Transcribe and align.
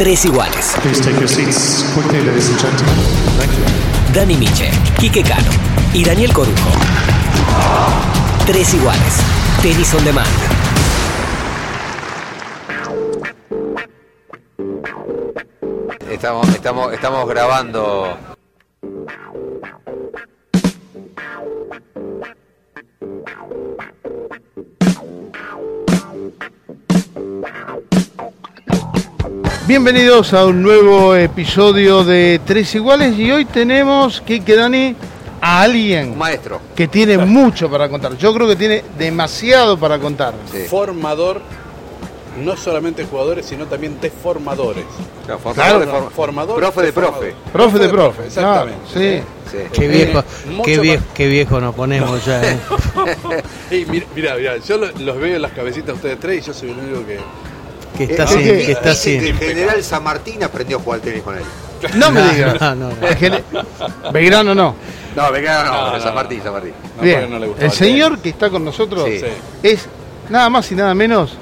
Tres 0.00 0.24
iguales. 0.24 0.76
Please 0.80 0.98
take 0.98 1.18
your 1.18 1.28
seats 1.28 1.84
quickly, 1.92 2.22
ladies 2.22 2.48
and 2.48 2.58
gentlemen. 2.58 2.94
Thank 3.36 3.52
you. 3.52 4.14
Dani 4.14 4.34
Miche, 4.34 4.70
Quique 4.98 5.22
Cano 5.22 5.50
y 5.92 6.02
Daniel 6.02 6.32
Corujo. 6.32 6.70
Tres 8.46 8.72
iguales. 8.72 9.20
Tenis 9.60 9.92
on 9.92 10.02
demand. 10.02 10.26
Estamos, 16.10 16.48
estamos, 16.48 16.94
estamos 16.94 17.28
grabando. 17.28 18.16
Bienvenidos 29.70 30.34
a 30.34 30.46
un 30.46 30.62
nuevo 30.64 31.14
episodio 31.14 32.02
de 32.02 32.40
Tres 32.44 32.74
Iguales 32.74 33.16
y 33.16 33.30
hoy 33.30 33.44
tenemos, 33.44 34.20
que 34.20 34.40
Dani, 34.40 34.96
a 35.40 35.62
alguien 35.62 36.10
Un 36.10 36.18
maestro. 36.18 36.60
que 36.74 36.88
tiene 36.88 37.16
mucho 37.18 37.70
para 37.70 37.88
contar. 37.88 38.16
Yo 38.16 38.34
creo 38.34 38.48
que 38.48 38.56
tiene 38.56 38.82
demasiado 38.98 39.78
para 39.78 40.00
contar. 40.00 40.34
Sí. 40.50 40.64
formador, 40.68 41.40
no 42.42 42.56
solamente 42.56 43.04
jugadores, 43.04 43.46
sino 43.46 43.66
también 43.66 44.00
de 44.00 44.10
formadores. 44.10 44.82
Claro, 45.24 45.38
Claro, 45.54 45.54
formador 45.54 45.80
de 45.80 45.86
no. 45.86 45.92
forma- 45.92 46.10
Formador 46.10 46.56
Profe 46.58 46.82
de 46.82 46.92
profe. 46.92 47.34
Profe 47.52 47.78
de 47.78 47.88
profe, 47.88 48.26
exactamente. 48.26 48.80
claro, 48.92 49.24
Sí. 49.52 49.58
Qué 49.72 49.84
Eh, 49.84 49.88
viejo, 49.88 50.24
mucho 50.48 50.62
qué 50.64 50.76
más- 50.78 50.82
viejo, 50.82 51.04
qué 51.14 51.26
viejo 51.28 51.60
nos 51.60 51.74
ponemos 51.76 52.24
ya. 52.26 52.42
¿eh? 52.42 52.58
Ey, 53.70 53.86
mira, 53.88 54.06
mira, 54.16 54.34
mira, 54.34 54.56
yo 54.58 54.78
lo- 54.78 54.90
los 54.98 55.16
veo 55.16 55.36
en 55.36 55.42
las 55.42 55.52
cabecitas 55.52 55.86
de 55.88 55.92
ustedes 55.94 56.18
tres 56.18 56.42
y 56.42 56.46
yo 56.48 56.54
soy 56.54 56.70
el 56.70 56.78
único 56.80 57.06
que. 57.06 57.18
Que 57.96 58.04
está 58.04 58.24
Eh, 58.24 58.26
sin, 58.28 58.38
que- 58.38 58.66
que 58.66 58.72
está 58.72 58.90
que 58.90 58.94
sin. 58.96 59.24
el 59.24 59.36
general 59.38 59.82
San 59.84 60.02
Martín 60.04 60.42
aprendió 60.44 60.78
a 60.78 60.80
jugar 60.80 61.00
al 61.00 61.04
tenis 61.04 61.22
con 61.22 61.36
él. 61.36 61.42
No 61.96 62.10
me 62.10 62.22
digas. 62.32 62.60
No, 62.60 62.74
no, 62.74 62.88
no. 62.90 62.94
Belgrano 64.12 64.54
no. 64.54 64.74
No, 65.16 65.32
venga, 65.32 65.64
no, 65.64 65.72
No, 65.72 65.84
pero 65.86 65.96
no, 65.98 66.02
San. 66.04 66.14
Martín, 66.14 66.40
San 66.42 66.52
Martín. 66.52 66.72
No, 66.96 67.02
Bien, 67.02 67.40
le 67.40 67.64
el 67.66 67.72
señor 67.72 68.18
que 68.18 68.28
está 68.30 68.48
con 68.50 68.64
nosotros 68.64 69.04
Sí. 69.06 69.20
Es 69.62 69.86
nada 70.28 70.48
más 70.50 70.70
y 70.70 70.74
nada 70.76 70.94
menos 70.94 71.32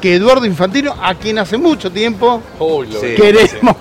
que 0.00 0.14
Eduardo 0.14 0.46
Infantino, 0.46 0.94
a 1.02 1.14
quien 1.14 1.38
hace 1.38 1.58
mucho 1.58 1.90
tiempo 1.90 2.40
Uy, 2.58 2.88
Sí. 2.92 3.14
queremos 3.16 3.76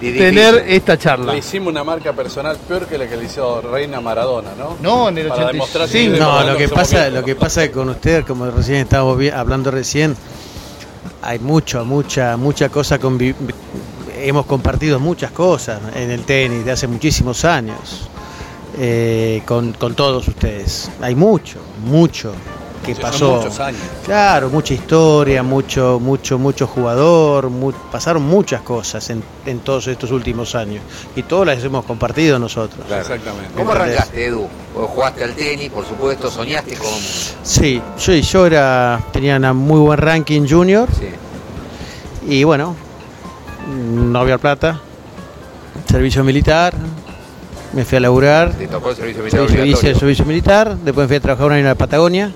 tener 0.00 0.64
esta 0.68 0.98
charla. 0.98 1.32
Le 1.32 1.38
hicimos 1.38 1.68
una 1.68 1.82
marca 1.82 2.12
personal 2.12 2.56
peor 2.68 2.86
que 2.86 2.98
la 2.98 3.08
que 3.08 3.16
le 3.16 3.24
hizo 3.24 3.62
Reina 3.62 4.00
Maradona, 4.00 4.50
¿no? 4.58 4.76
No, 4.82 5.08
en 5.08 5.18
el 5.18 5.28
Para 5.28 5.46
85. 5.46 5.52
demostrar 5.52 5.88
Sí, 5.88 6.08
No, 6.08 6.42
lo 6.44 6.56
que 6.58 6.68
pasa, 6.68 7.08
lo 7.08 7.24
que 7.24 7.34
pasa 7.34 7.70
con 7.72 7.88
usted, 7.88 8.24
como 8.26 8.46
recién 8.50 8.78
estábamos 8.78 9.18
hablando 9.32 9.70
recién, 9.70 10.14
hay 11.26 11.40
mucho, 11.40 11.84
mucha, 11.84 12.36
mucha 12.36 12.68
cosa 12.68 12.98
hemos 14.16 14.46
compartido 14.46 15.00
muchas 15.00 15.32
cosas 15.32 15.80
en 15.94 16.10
el 16.10 16.22
tenis 16.22 16.64
de 16.64 16.70
hace 16.70 16.86
muchísimos 16.86 17.44
años 17.44 18.08
eh, 18.78 19.42
con, 19.44 19.72
con 19.72 19.94
todos 19.94 20.28
ustedes. 20.28 20.90
Hay 21.00 21.16
mucho, 21.16 21.58
mucho 21.84 22.32
que 22.94 23.00
pasó. 23.02 23.36
muchos 23.36 23.60
años. 23.60 23.80
Claro, 24.04 24.48
mucha 24.48 24.72
historia, 24.74 25.42
mucho, 25.42 25.98
mucho, 26.00 26.38
mucho 26.38 26.66
jugador, 26.66 27.50
mu- 27.50 27.72
pasaron 27.92 28.22
muchas 28.22 28.62
cosas 28.62 29.08
en, 29.10 29.22
en 29.44 29.58
todos 29.60 29.86
estos 29.88 30.10
últimos 30.12 30.54
años 30.54 30.82
y 31.16 31.22
todas 31.24 31.46
las 31.48 31.64
hemos 31.64 31.84
compartido 31.84 32.38
nosotros. 32.38 32.86
Claro. 32.86 33.02
Exactamente. 33.02 33.50
¿Cómo 33.56 33.72
arrancaste, 33.72 34.26
Edu? 34.26 34.46
Vos 34.74 34.90
jugaste 34.90 35.24
al 35.24 35.32
tenis, 35.34 35.70
por 35.70 35.84
supuesto, 35.86 36.30
soñaste 36.30 36.74
con. 36.76 36.88
Sí, 37.42 37.82
yo, 37.98 38.12
yo 38.14 38.46
era, 38.46 39.00
tenía 39.12 39.36
una 39.36 39.52
muy 39.52 39.80
buen 39.80 39.98
ranking 39.98 40.46
junior 40.48 40.88
Sí. 40.92 41.08
y 42.32 42.44
bueno, 42.44 42.74
no 43.68 44.18
había 44.20 44.38
plata, 44.38 44.80
servicio 45.90 46.22
militar, 46.24 46.74
me 47.72 47.84
fui 47.84 47.96
a 47.98 48.00
laburar, 48.00 48.52
Te 48.54 48.68
tocó 48.68 48.90
el 48.90 48.96
servicio 48.96 49.22
militar 49.22 49.40
servicio, 49.40 49.54
hice 49.64 49.64
el 49.64 49.68
obligatorio. 49.74 49.98
servicio 50.00 50.24
militar, 50.24 50.76
después 50.76 51.04
me 51.04 51.08
fui 51.08 51.16
a 51.16 51.20
trabajar 51.20 51.46
un 51.46 51.52
año 51.52 51.60
en 51.60 51.66
la 51.66 51.74
Patagonia, 51.74 52.32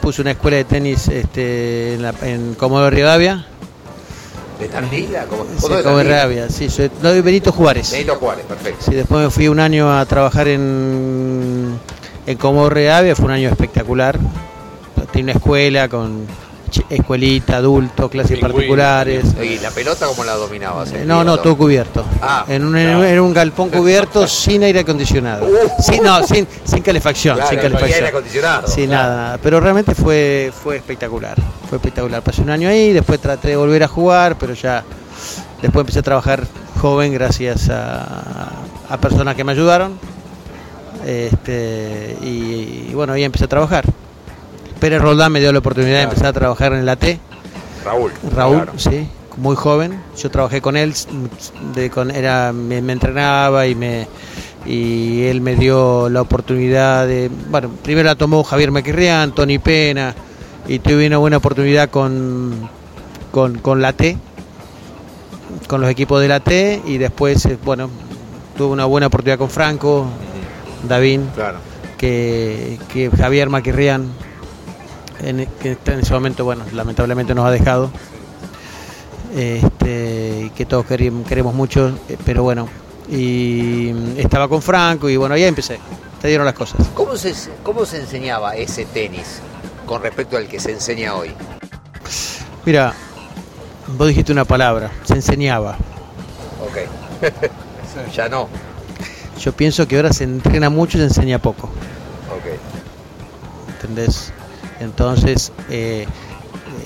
puse 0.00 0.22
una 0.22 0.32
escuela 0.32 0.56
de 0.56 0.64
tenis 0.64 1.08
este, 1.08 1.94
en, 1.94 2.02
la, 2.02 2.14
en 2.22 2.54
Comodoro 2.54 2.90
Rivadavia, 2.90 3.46
¿De 4.60 4.68
Tandila? 4.68 5.24
¿Cómo? 5.24 5.44
¿Vos 5.44 5.54
sí, 5.58 5.72
de 5.72 5.82
Tandila? 5.82 6.02
Rivadavia, 6.02 6.50
sí, 6.50 6.68
soy, 6.68 6.90
no, 7.02 7.10
de 7.12 7.22
Benito 7.22 7.50
Juárez. 7.50 7.92
Benito 7.92 8.16
Juárez, 8.16 8.44
perfecto. 8.44 8.84
Sí, 8.84 8.94
después 8.94 9.24
me 9.24 9.30
fui 9.30 9.48
un 9.48 9.58
año 9.58 9.90
a 9.90 10.04
trabajar 10.04 10.48
en, 10.48 11.78
en 12.26 12.36
Comodoro 12.36 12.74
Rivadavia, 12.74 13.16
fue 13.16 13.24
un 13.24 13.30
año 13.30 13.48
espectacular. 13.48 14.18
Tenía 15.12 15.32
una 15.32 15.32
escuela 15.32 15.88
con 15.88 16.26
escuelita, 16.88 17.56
adulto, 17.56 18.08
clases 18.08 18.38
particulares. 18.38 19.24
¿Y 19.42 19.58
la 19.58 19.70
pelota 19.70 20.06
cómo 20.06 20.24
la 20.24 20.34
dominabas? 20.34 20.92
Eh, 20.92 21.04
No, 21.06 21.24
no, 21.24 21.38
todo 21.38 21.56
cubierto. 21.56 22.04
Ah, 22.22 22.44
en, 22.48 22.64
un, 22.64 22.72
claro. 22.72 23.04
en 23.04 23.20
un 23.20 23.32
galpón 23.34 23.68
cubierto 23.70 24.26
sin 24.26 24.62
aire 24.62 24.80
acondicionado. 24.80 25.46
Sin, 25.80 26.02
no, 26.02 26.22
sin, 26.26 26.46
sin 26.64 26.82
calefacción. 26.82 27.36
Claro, 27.36 27.50
sin 27.50 27.58
había 27.58 27.68
aire 27.70 27.78
calefacción. 27.80 28.08
acondicionado. 28.08 28.60
Claro. 28.66 28.90
nada, 28.90 29.16
nada. 29.16 29.38
Pero 29.42 29.60
realmente 29.60 29.94
fue, 29.94 30.52
fue 30.62 30.76
espectacular. 30.76 31.36
Fue 31.68 31.76
espectacular. 31.78 32.22
Pasé 32.22 32.42
un 32.42 32.50
año 32.50 32.68
ahí, 32.68 32.92
después 32.92 33.20
traté 33.20 33.48
de 33.48 33.56
volver 33.56 33.82
a 33.82 33.88
jugar, 33.88 34.36
pero 34.38 34.54
ya 34.54 34.84
después 35.62 35.82
empecé 35.82 36.00
a 36.00 36.02
trabajar 36.02 36.44
joven 36.80 37.12
gracias 37.12 37.68
a, 37.68 38.50
a 38.88 38.96
personas 38.98 39.34
que 39.34 39.44
me 39.44 39.52
ayudaron. 39.52 39.98
Este, 41.06 42.16
y, 42.22 42.88
y 42.90 42.92
bueno, 42.94 43.12
ahí 43.14 43.24
empecé 43.24 43.44
a 43.44 43.48
trabajar. 43.48 43.84
Pérez 44.80 45.00
Roldán 45.00 45.30
me 45.32 45.40
dio 45.40 45.52
la 45.52 45.58
oportunidad 45.58 45.98
de 45.98 46.02
empezar 46.04 46.26
a 46.28 46.32
trabajar 46.32 46.72
en 46.72 46.80
el 46.80 46.88
AT. 46.88 47.04
Raúl. 47.84 48.12
Raúl, 48.34 48.56
claro. 48.56 48.72
sí, 48.76 49.08
muy 49.36 49.56
joven. 49.56 50.00
Yo 50.20 50.30
trabajé 50.30 50.60
con 50.60 50.76
él, 50.76 50.94
de, 51.74 51.90
con, 51.90 52.10
era, 52.10 52.52
me, 52.52 52.80
me 52.82 52.92
entrenaba 52.92 53.66
y 53.66 53.74
me 53.74 54.08
y 54.66 55.22
él 55.24 55.40
me 55.40 55.56
dio 55.56 56.10
la 56.10 56.20
oportunidad 56.20 57.06
de, 57.06 57.30
bueno, 57.50 57.70
primero 57.82 58.06
la 58.06 58.14
tomó 58.14 58.44
Javier 58.44 58.70
Mequirrián, 58.70 59.32
Tony 59.34 59.58
Pena, 59.58 60.14
y 60.68 60.78
tuve 60.80 61.06
una 61.06 61.16
buena 61.16 61.38
oportunidad 61.38 61.88
con, 61.88 62.68
con, 63.30 63.58
con 63.58 63.80
la 63.80 63.94
T, 63.94 64.18
con 65.66 65.80
los 65.80 65.88
equipos 65.88 66.20
de 66.20 66.28
la 66.28 66.40
T, 66.40 66.82
y 66.86 66.98
después, 66.98 67.44
eh, 67.46 67.56
bueno, 67.64 67.88
tuve 68.56 68.68
una 68.72 68.84
buena 68.84 69.06
oportunidad 69.06 69.38
con 69.38 69.48
Franco, 69.48 70.06
David, 70.86 71.20
Claro. 71.34 71.56
que, 71.96 72.78
que 72.92 73.10
Javier 73.10 73.48
Maquirrián, 73.48 74.08
en, 75.22 75.46
que 75.60 75.72
está 75.72 75.94
en 75.94 76.00
ese 76.00 76.12
momento, 76.12 76.44
bueno, 76.44 76.64
lamentablemente 76.72 77.34
nos 77.34 77.46
ha 77.46 77.50
dejado. 77.50 77.90
Este, 79.34 80.50
que 80.56 80.66
todos 80.66 80.84
queremos 80.86 81.54
mucho, 81.54 81.96
eh, 82.08 82.16
pero 82.24 82.42
bueno, 82.42 82.68
y 83.08 83.92
mm, 83.94 84.18
estaba 84.18 84.48
con 84.48 84.60
Franco 84.60 85.08
y 85.08 85.16
bueno, 85.16 85.36
ahí 85.36 85.44
empecé, 85.44 85.78
te 86.20 86.28
dieron 86.28 86.44
las 86.44 86.54
cosas. 86.54 86.84
¿Cómo 86.94 87.16
se, 87.16 87.32
¿Cómo 87.62 87.86
se 87.86 88.00
enseñaba 88.00 88.56
ese 88.56 88.86
tenis 88.86 89.40
con 89.86 90.02
respecto 90.02 90.36
al 90.36 90.48
que 90.48 90.58
se 90.58 90.72
enseña 90.72 91.14
hoy? 91.14 91.30
Mira, 92.64 92.92
vos 93.96 94.08
dijiste 94.08 94.32
una 94.32 94.44
palabra, 94.44 94.90
se 95.04 95.14
enseñaba. 95.14 95.76
Ok. 96.60 98.10
ya 98.14 98.28
no. 98.28 98.48
Yo 99.38 99.52
pienso 99.52 99.86
que 99.86 99.96
ahora 99.96 100.12
se 100.12 100.24
entrena 100.24 100.70
mucho 100.70 100.98
y 100.98 101.02
se 101.02 101.06
enseña 101.06 101.38
poco. 101.38 101.68
Ok. 102.36 102.80
¿entendés? 103.80 104.32
Entonces, 104.80 105.52
eh, 105.68 106.06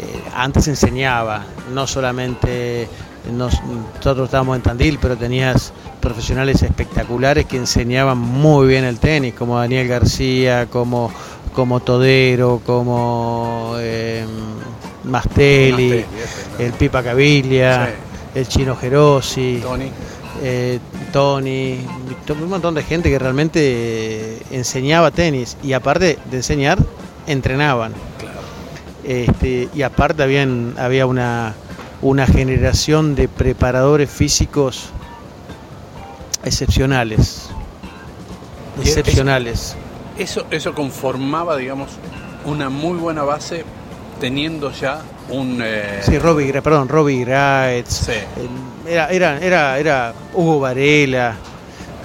eh, 0.00 0.22
antes 0.34 0.68
enseñaba, 0.68 1.44
no 1.72 1.86
solamente 1.86 2.88
nos- 3.32 3.62
nosotros 3.96 4.26
estábamos 4.26 4.56
en 4.56 4.62
Tandil, 4.62 4.98
pero 5.00 5.16
tenías 5.16 5.72
profesionales 6.00 6.62
espectaculares 6.62 7.46
que 7.46 7.56
enseñaban 7.56 8.18
muy 8.18 8.66
bien 8.68 8.84
el 8.84 8.98
tenis, 8.98 9.34
como 9.34 9.58
Daniel 9.58 9.88
García, 9.88 10.66
como, 10.66 11.10
como 11.54 11.80
Todero, 11.80 12.60
como 12.66 13.74
eh, 13.78 14.26
Mastelli, 15.04 16.04
el 16.58 16.72
Pipa 16.72 17.02
Caviglia, 17.02 17.86
Sí. 18.34 18.38
el 18.40 18.48
Chino 18.48 18.76
Gerosi 18.76 19.60
Tony. 19.62 19.90
eh, 20.42 20.78
Tony, 21.12 21.78
to- 22.26 22.34
un 22.34 22.48
montón 22.50 22.74
de 22.74 22.82
gente 22.82 23.08
que 23.08 23.18
realmente 23.18 24.42
enseñaba 24.50 25.10
tenis 25.12 25.56
y 25.62 25.72
aparte 25.72 26.18
de 26.30 26.36
enseñar, 26.36 26.78
entrenaban. 27.26 27.92
Claro. 28.18 28.40
Este, 29.04 29.68
y 29.74 29.82
aparte 29.82 30.22
habían, 30.22 30.74
había 30.78 31.06
una, 31.06 31.54
una 32.02 32.26
generación 32.26 33.14
de 33.14 33.28
preparadores 33.28 34.10
físicos 34.10 34.90
excepcionales. 36.44 37.48
Excepcionales. 38.80 39.76
Eso, 40.18 40.46
eso 40.50 40.74
conformaba, 40.74 41.56
digamos, 41.56 41.90
una 42.44 42.70
muy 42.70 42.98
buena 42.98 43.22
base 43.22 43.64
teniendo 44.20 44.70
ya 44.72 45.02
un... 45.28 45.60
eh, 45.62 46.00
Sí, 46.02 46.18
Robbie, 46.18 46.52
perdón, 46.62 46.88
Robbie 46.88 47.24
Graetz. 47.24 48.06
Sí. 48.06 48.12
Era, 48.86 49.08
era, 49.10 49.38
era, 49.38 49.78
era 49.78 50.14
Hugo 50.34 50.60
Varela. 50.60 51.34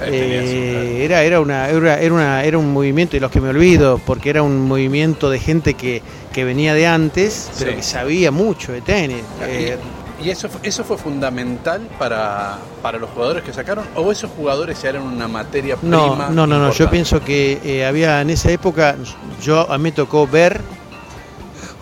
Eh, 0.01 0.99
Eh, 1.01 1.05
era, 1.05 1.23
era, 1.23 1.39
una, 1.41 1.67
era, 1.69 1.99
era, 1.99 2.13
una- 2.13 2.43
era 2.43 2.57
un 2.57 2.71
movimiento 2.73 3.13
de 3.17 3.19
los 3.21 3.31
que 3.31 3.41
me 3.41 3.49
olvido, 3.49 3.99
porque 4.05 4.29
era 4.29 4.41
un 4.43 4.67
movimiento 4.67 5.29
de 5.29 5.39
gente 5.39 5.73
que, 5.73 6.01
que 6.31 6.43
venía 6.43 6.73
de 6.73 6.87
antes, 6.87 7.49
pero 7.59 7.71
Sí. 7.71 7.77
que 7.77 7.83
sabía 7.83 8.31
mucho 8.31 8.71
de 8.71 8.81
tenis. 8.81 9.23
Eh, 9.41 9.77
¿Y 10.21 10.29
eso, 10.29 10.49
eso 10.63 10.83
fue 10.83 10.97
fundamental 10.97 11.87
para, 11.97 12.57
para 12.81 12.97
los 12.97 13.09
jugadores 13.11 13.41
que 13.43 13.53
sacaron? 13.53 13.85
¿O 13.95 14.11
esos 14.11 14.29
jugadores 14.35 14.81
ya 14.81 14.89
eran 14.89 15.03
una 15.03 15.27
materia 15.29 15.77
prima? 15.77 15.95
No, 15.97 16.15
no, 16.29 16.45
no, 16.45 16.59
no. 16.59 16.73
Yo 16.73 16.89
pienso 16.89 17.21
que 17.23 17.59
eh, 17.63 17.85
había 17.85 18.19
en 18.21 18.29
esa 18.29 18.51
época, 18.51 18.95
yo 19.41 19.71
a 19.71 19.77
mí 19.77 19.83
me 19.85 19.91
tocó 19.93 20.27
ver 20.27 20.61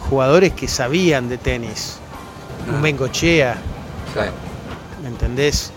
jugadores 0.09 0.53
que 0.53 0.67
sabían 0.67 1.29
de 1.29 1.37
tenis. 1.37 1.97
Ah. 2.69 2.75
Un 2.75 2.81
Bengochea, 2.81 3.57
Claro. 4.13 4.31
¿me 5.01 5.09
entendés? 5.09 5.71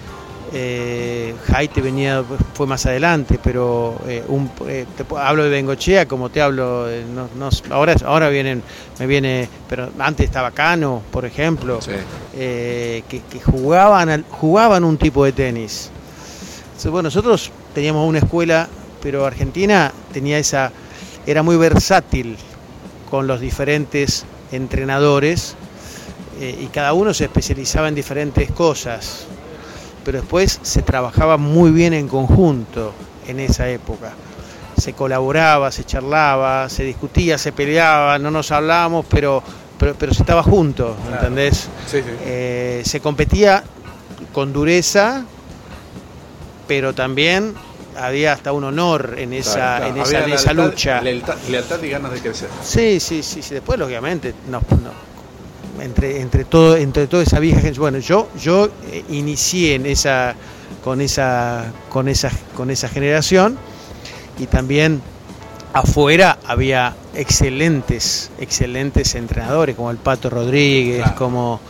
Eh, 0.52 1.35
venía, 1.82 2.25
fue 2.55 2.67
más 2.67 2.85
adelante, 2.87 3.38
pero 3.43 4.00
eh, 4.06 4.25
un, 4.26 4.50
eh, 4.67 4.85
te 4.97 5.05
hablo 5.17 5.44
de 5.44 5.49
Bengochea 5.50 6.06
como 6.06 6.29
te 6.31 6.43
hablo, 6.43 6.91
eh, 6.91 7.05
no, 7.14 7.29
no- 7.37 7.50
ahora, 7.75 7.94
ahora 8.05 8.29
vienen, 8.29 8.62
me 8.99 9.06
viene, 9.06 9.49
pero 9.69 9.91
antes 10.00 10.26
estaba 10.26 10.50
Cano, 10.50 11.02
por 11.12 11.25
ejemplo, 11.25 11.81
Sí. 11.81 11.93
que, 12.32 13.02
que 13.31 13.41
jugaban, 13.41 14.25
jugaban 14.31 14.82
un 14.85 14.97
tipo 14.99 15.25
de 15.25 15.32
tenis. 15.32 15.91
Entonces, 16.67 16.91
bueno, 16.91 17.06
nosotros 17.08 17.50
teníamos 17.75 18.08
una 18.08 18.19
escuela, 18.19 18.69
pero 19.02 19.26
Argentina 19.26 19.93
tenía 20.12 20.38
esa, 20.38 20.73
era 21.26 21.43
muy 21.43 21.56
versátil 21.56 22.37
con 23.11 23.26
los 23.26 23.41
diferentes 23.41 24.25
entrenadores 24.52 25.55
y 26.41 26.67
cada 26.69 26.93
uno 26.94 27.12
se 27.12 27.25
especializaba 27.25 27.88
en 27.88 27.94
diferentes 27.94 28.50
cosas, 28.52 29.26
pero 30.11 30.23
después 30.23 30.59
se 30.62 30.83
trabajaba 30.83 31.37
muy 31.37 31.71
bien 31.71 31.93
en 31.95 32.09
conjunto 32.09 32.93
en 33.29 33.39
esa 33.39 33.69
época. 33.69 34.11
Se 34.77 34.93
colaboraba, 34.93 35.71
se 35.71 35.85
charlaba, 35.85 36.69
se 36.69 36.83
discutía, 36.83 37.39
se 37.39 37.53
peleaba, 37.53 38.19
no 38.19 38.33
nos 38.33 38.51
hablábamos, 38.51 39.07
pero, 39.09 39.41
pero, 39.79 39.95
pero 39.97 40.12
se 40.12 40.23
estaba 40.23 40.43
juntos, 40.43 40.97
Claro. 41.07 41.15
¿entendés? 41.15 41.69
Sí, 41.87 41.99
sí. 41.99 42.11
Eh, 42.25 42.83
se 42.85 42.99
competía 42.99 43.62
con 44.33 44.53
dureza, 44.53 45.23
pero 46.67 46.93
también 46.93 47.55
había 47.97 48.33
hasta 48.33 48.51
un 48.53 48.65
honor 48.65 49.15
en 49.17 49.33
esa, 49.33 49.53
Claro, 49.77 49.87
en 49.95 49.97
esa, 50.03 50.25
en 50.25 50.33
esa 50.33 50.53
lucha. 50.55 51.01
Lealtad, 51.03 51.37
lealtad 51.49 51.81
y 51.85 51.89
ganas 51.89 52.11
de 52.11 52.19
crecer. 52.19 52.49
Sí, 52.65 52.99
sí, 52.99 53.23
sí, 53.23 53.43
sí. 53.43 53.55
Después, 53.55 53.79
lógicamente, 53.79 54.35
no, 54.49 54.59
no. 54.83 55.10
Entre, 55.81 56.20
entre 56.20 56.44
todo, 56.44 56.76
entre 56.76 57.06
toda 57.06 57.22
esa 57.22 57.38
vieja 57.38 57.61
gente. 57.61 57.78
Bueno, 57.78 57.99
yo, 57.99 58.28
yo 58.43 58.69
eh, 58.90 59.05
inicié 59.11 59.76
en 59.76 59.87
esa, 59.87 60.34
con 60.82 61.00
esa, 61.00 61.72
con 61.88 62.08
esa, 62.08 62.31
con 62.56 62.70
esa 62.70 62.88
generación 62.88 63.56
y 64.38 64.46
también 64.46 65.00
afuera 65.72 66.38
había 66.46 66.96
excelentes, 67.14 68.31
excelentes 68.40 69.14
entrenadores 69.14 69.76
como 69.76 69.90
el 69.90 69.96
Pato 69.99 70.28
Rodríguez, 70.28 71.02
Claro. 71.02 71.17
como 71.17 71.61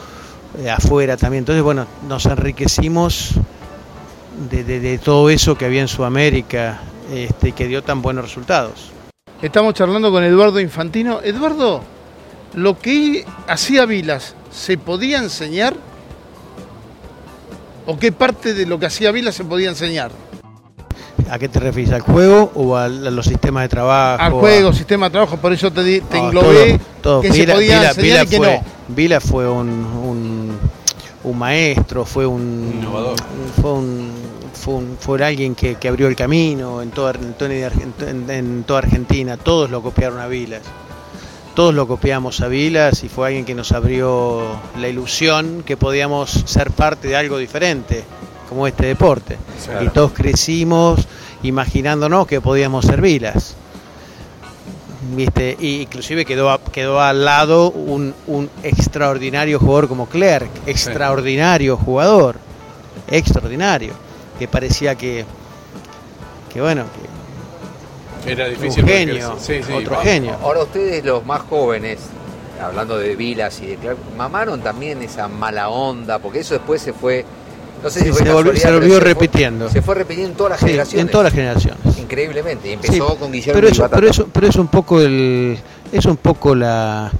eh, 0.58 0.70
afuera 0.70 1.16
también. 1.16 1.42
Entonces, 1.42 1.62
bueno, 1.62 1.86
nos 2.08 2.26
enriquecimos 2.26 3.32
de, 4.50 4.64
de- 4.64 4.80
de 4.80 4.98
todo 4.98 5.30
eso 5.30 5.56
que 5.56 5.66
había 5.66 5.82
en 5.82 5.88
Sudamérica 5.88 6.80
este, 7.12 7.52
que 7.52 7.66
dio 7.68 7.82
tan 7.82 8.00
buenos 8.02 8.24
resultados. 8.24 8.90
Estamos 9.42 9.74
charlando 9.74 10.10
con 10.10 10.24
Eduardo 10.24 10.58
Infantino. 10.60 11.20
Eduardo, 11.22 11.82
lo 12.54 12.78
que 12.78 13.24
hacía 13.48 13.86
Vilas, 13.86 14.34
¿se 14.50 14.76
podía 14.78 15.18
enseñar? 15.18 15.74
¿O 17.86 17.98
qué 17.98 18.12
parte 18.12 18.54
de 18.54 18.66
lo 18.66 18.78
que 18.78 18.86
hacía 18.86 19.10
Vilas 19.10 19.34
se 19.34 19.44
podía 19.44 19.68
enseñar? 19.70 20.10
¿A 21.30 21.38
qué 21.38 21.48
te 21.48 21.60
refieres? 21.60 21.92
¿Al 21.92 22.00
juego 22.00 22.50
o 22.54 22.76
a, 22.76 22.88
los 22.88 23.24
sistemas 23.26 23.62
de 23.64 23.68
trabajo? 23.68 24.22
Al 24.22 24.32
juego, 24.32 24.72
sistema 24.72 25.06
de 25.06 25.10
trabajo, 25.12 25.36
por 25.36 25.52
eso 25.52 25.70
te, 25.72 25.82
di- 25.84 26.00
te 26.00 26.18
No, 26.18 26.26
englobé 26.26 26.78
todo, 27.00 27.20
todo. 27.20 27.20
que 27.22 27.32
se 27.32 27.40
Vila- 27.40 27.54
podía 27.54 27.78
Vila- 27.78 27.88
enseñar 27.90 28.24
y 28.24 28.28
que 28.28 28.36
fue, 28.36 28.46
no. 28.56 28.64
Vila 28.88 29.20
fue 29.20 29.48
un, 29.48 29.68
un, 29.68 30.58
un 31.24 31.38
maestro, 31.38 32.04
fue 32.04 32.26
un 32.26 32.72
Innovador. 32.80 33.16
fue 33.60 33.72
un, 33.72 34.10
fue, 34.60 34.74
un- 34.74 34.96
fue 34.98 35.24
alguien 35.24 35.54
que, 35.54 35.76
que 35.76 35.88
abrió 35.88 36.08
el 36.08 36.16
camino 36.16 36.82
en 36.82 36.90
toda, 36.90 37.12
en 37.12 38.64
toda 38.64 38.78
Argentina. 38.80 39.36
Todos 39.36 39.70
lo 39.70 39.82
copiaron 39.82 40.18
a 40.18 40.26
Vilas. 40.26 40.62
Todos 41.60 41.74
lo 41.74 41.86
copiamos 41.86 42.40
a 42.40 42.48
Vilas 42.48 43.04
y 43.04 43.10
fue 43.10 43.26
alguien 43.26 43.44
que 43.44 43.54
nos 43.54 43.72
abrió 43.72 44.58
la 44.78 44.88
ilusión 44.88 45.62
que 45.62 45.76
podíamos 45.76 46.30
ser 46.46 46.70
parte 46.70 47.08
de 47.08 47.16
algo 47.16 47.36
diferente, 47.36 48.02
como 48.48 48.66
este 48.66 48.86
deporte. 48.86 49.36
Claro. 49.66 49.84
Y 49.84 49.90
todos 49.90 50.12
crecimos 50.12 51.06
imaginándonos 51.42 52.26
que 52.26 52.40
podíamos 52.40 52.86
ser 52.86 53.02
Vilas. 53.02 53.56
¿Viste? 55.14 55.54
Y 55.60 55.82
inclusive 55.82 56.24
quedó, 56.24 56.58
quedó 56.72 56.98
al 56.98 57.26
lado 57.26 57.70
un, 57.70 58.14
un 58.26 58.48
extraordinario 58.62 59.58
jugador 59.58 59.86
como 59.86 60.08
Clerc, 60.08 60.48
extraordinario 60.66 61.76
jugador, 61.76 62.36
extraordinario, 63.06 63.92
que 64.38 64.48
parecía 64.48 64.94
que, 64.94 65.26
que 66.50 66.62
bueno, 66.62 66.84
que 66.84 67.09
Era 68.26 68.44
un 68.44 68.50
difícil. 68.50 68.82
porque- 68.82 68.98
genio, 68.98 69.36
sí, 69.40 69.60
sí, 69.66 69.72
otro 69.72 69.96
genio. 69.96 70.36
Ahora 70.42 70.62
ustedes 70.62 71.04
los 71.04 71.24
más 71.24 71.40
jóvenes, 71.42 71.98
hablando 72.62 72.98
de 72.98 73.16
Vilas 73.16 73.60
y 73.62 73.66
de 73.66 73.76
Clark, 73.76 73.98
mamaron 74.16 74.60
también 74.60 75.02
esa 75.02 75.28
mala 75.28 75.68
onda, 75.70 76.18
porque 76.18 76.40
eso 76.40 76.54
después 76.54 76.82
se 76.82 76.92
fue, 76.92 77.24
no 77.82 77.88
sé 77.88 78.00
si 78.00 78.06
Sí, 78.06 78.12
fue 78.12 78.22
se 78.26 78.32
volvió- 78.32 78.56
se 78.56 78.70
volvió 78.72 79.00
repitiendo. 79.00 79.70
se 79.70 79.80
fue 79.82 79.94
repitiendo 79.94 80.30
en 80.32 80.36
todas 80.36 80.50
las 80.50 80.60
Sí, 80.60 80.66
generaciones. 80.66 81.06
en 81.06 81.10
todas 81.10 81.24
las 81.24 81.32
generaciones. 81.32 81.98
Increíblemente. 81.98 82.68
Y 82.68 82.70
Sí, 82.72 82.74
empezó 82.74 83.16
con 83.16 83.32
Guillermo 83.32 83.54
pero 83.60 83.68
eso, 83.68 83.88
pero 83.90 84.08
eso, 84.08 84.28
pero 84.32 84.46
es 84.48 84.56
un 84.56 84.68
poco 84.68 85.00
el, 85.00 85.58
es 85.90 86.04
un 86.04 86.16
poco 86.18 86.54
la, 86.54 87.10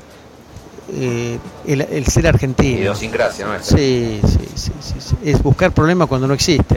eh, 0.92 1.38
el, 1.66 1.80
el 1.80 2.06
ser 2.06 2.26
argentino. 2.26 2.78
Idiosincrasia. 2.80 3.46
Sí, 3.62 4.20
sí, 4.22 4.38
sí, 4.54 4.72
sí, 4.80 4.94
sí. 4.98 5.16
Es 5.24 5.42
buscar 5.42 5.72
problemas 5.72 6.08
cuando 6.08 6.26
no 6.26 6.34
existe. 6.34 6.76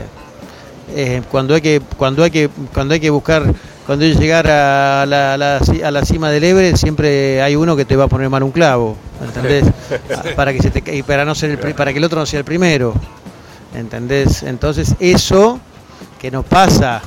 Eh, 0.96 1.22
cuando 1.30 1.54
hay 1.54 1.60
que, 1.60 1.82
cuando 1.96 2.22
hay 2.22 2.30
que, 2.30 2.48
cuando 2.72 2.94
hay 2.94 3.00
que 3.00 3.10
buscar, 3.10 3.42
cuando 3.86 4.04
llegar 4.06 4.46
a 4.50 5.04
la, 5.06 5.34
a 5.34 5.36
la 5.36 5.60
ci- 5.60 5.82
a 5.84 5.90
la 5.90 6.04
cima 6.04 6.30
del 6.30 6.44
Everest, 6.44 6.82
siempre 6.82 7.42
hay 7.42 7.54
uno 7.56 7.76
que 7.76 7.84
te 7.84 7.96
va 7.96 8.04
a 8.04 8.08
poner 8.08 8.30
mal 8.30 8.42
un 8.42 8.50
clavo, 8.52 8.96
¿entendés? 9.22 9.64
Ah, 10.14 10.22
para 10.34 10.52
que 10.52 10.62
se 10.62 10.70
te 10.70 10.96
y 10.96 11.02
para 11.02 11.24
no 11.24 11.34
ser 11.34 11.50
el, 11.50 11.74
para 11.74 11.92
que 11.92 11.98
el 11.98 12.04
otro 12.04 12.18
no 12.20 12.26
sea 12.26 12.38
el 12.38 12.44
primero, 12.44 12.94
¿entendés? 13.74 14.42
Entonces 14.42 14.94
eso 15.00 15.60
que 16.18 16.30
nos 16.30 16.44
pasa 16.46 17.02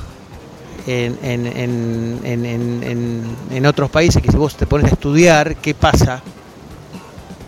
en, 0.86 1.18
en, 1.22 1.46
en, 1.46 2.20
en, 2.24 2.46
en- 2.46 2.82
en- 2.84 3.36
en 3.50 3.66
otros 3.66 3.90
países, 3.90 4.22
que 4.22 4.30
si 4.30 4.36
vos 4.36 4.54
te 4.56 4.66
pones 4.66 4.86
a 4.90 4.94
estudiar 4.94 5.56
qué 5.56 5.74
pasa, 5.74 6.22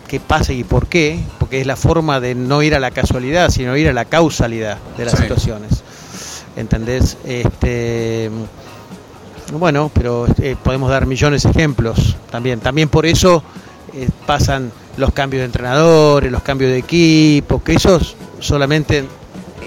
qué 0.07 0.19
pasa 0.19 0.51
y 0.51 0.65
por 0.65 0.87
qué, 0.87 1.19
porque 1.39 1.61
es 1.61 1.65
la 1.67 1.77
forma 1.77 2.19
de 2.19 2.35
no 2.35 2.61
ir 2.63 2.75
a 2.75 2.79
la 2.79 2.91
casualidad, 2.91 3.49
sino 3.49 3.77
ir 3.77 3.87
a 3.87 3.93
la 3.93 4.03
causalidad 4.05 4.77
de 4.97 5.05
las 5.05 5.13
Sí. 5.15 5.23
situaciones. 5.23 5.83
¿Entendés? 6.57 7.17
Este, 7.23 8.29
bueno, 9.59 9.91
pero 9.93 10.25
eh, 10.41 10.55
podemos 10.63 10.89
dar 10.89 11.05
millones 11.05 11.43
de 11.43 11.49
ejemplos 11.51 12.15
también. 12.31 12.59
También 12.59 12.89
por 12.89 13.05
eso 13.05 13.43
eh, 13.93 14.09
pasan 14.25 14.71
los 14.97 15.11
cambios 15.13 15.41
de 15.41 15.45
entrenadores, 15.45 16.31
los 16.31 16.41
cambios 16.43 16.71
de 16.71 16.77
equipos, 16.77 17.61
que 17.63 17.73
esos 17.73 18.15
solamente 18.39 19.05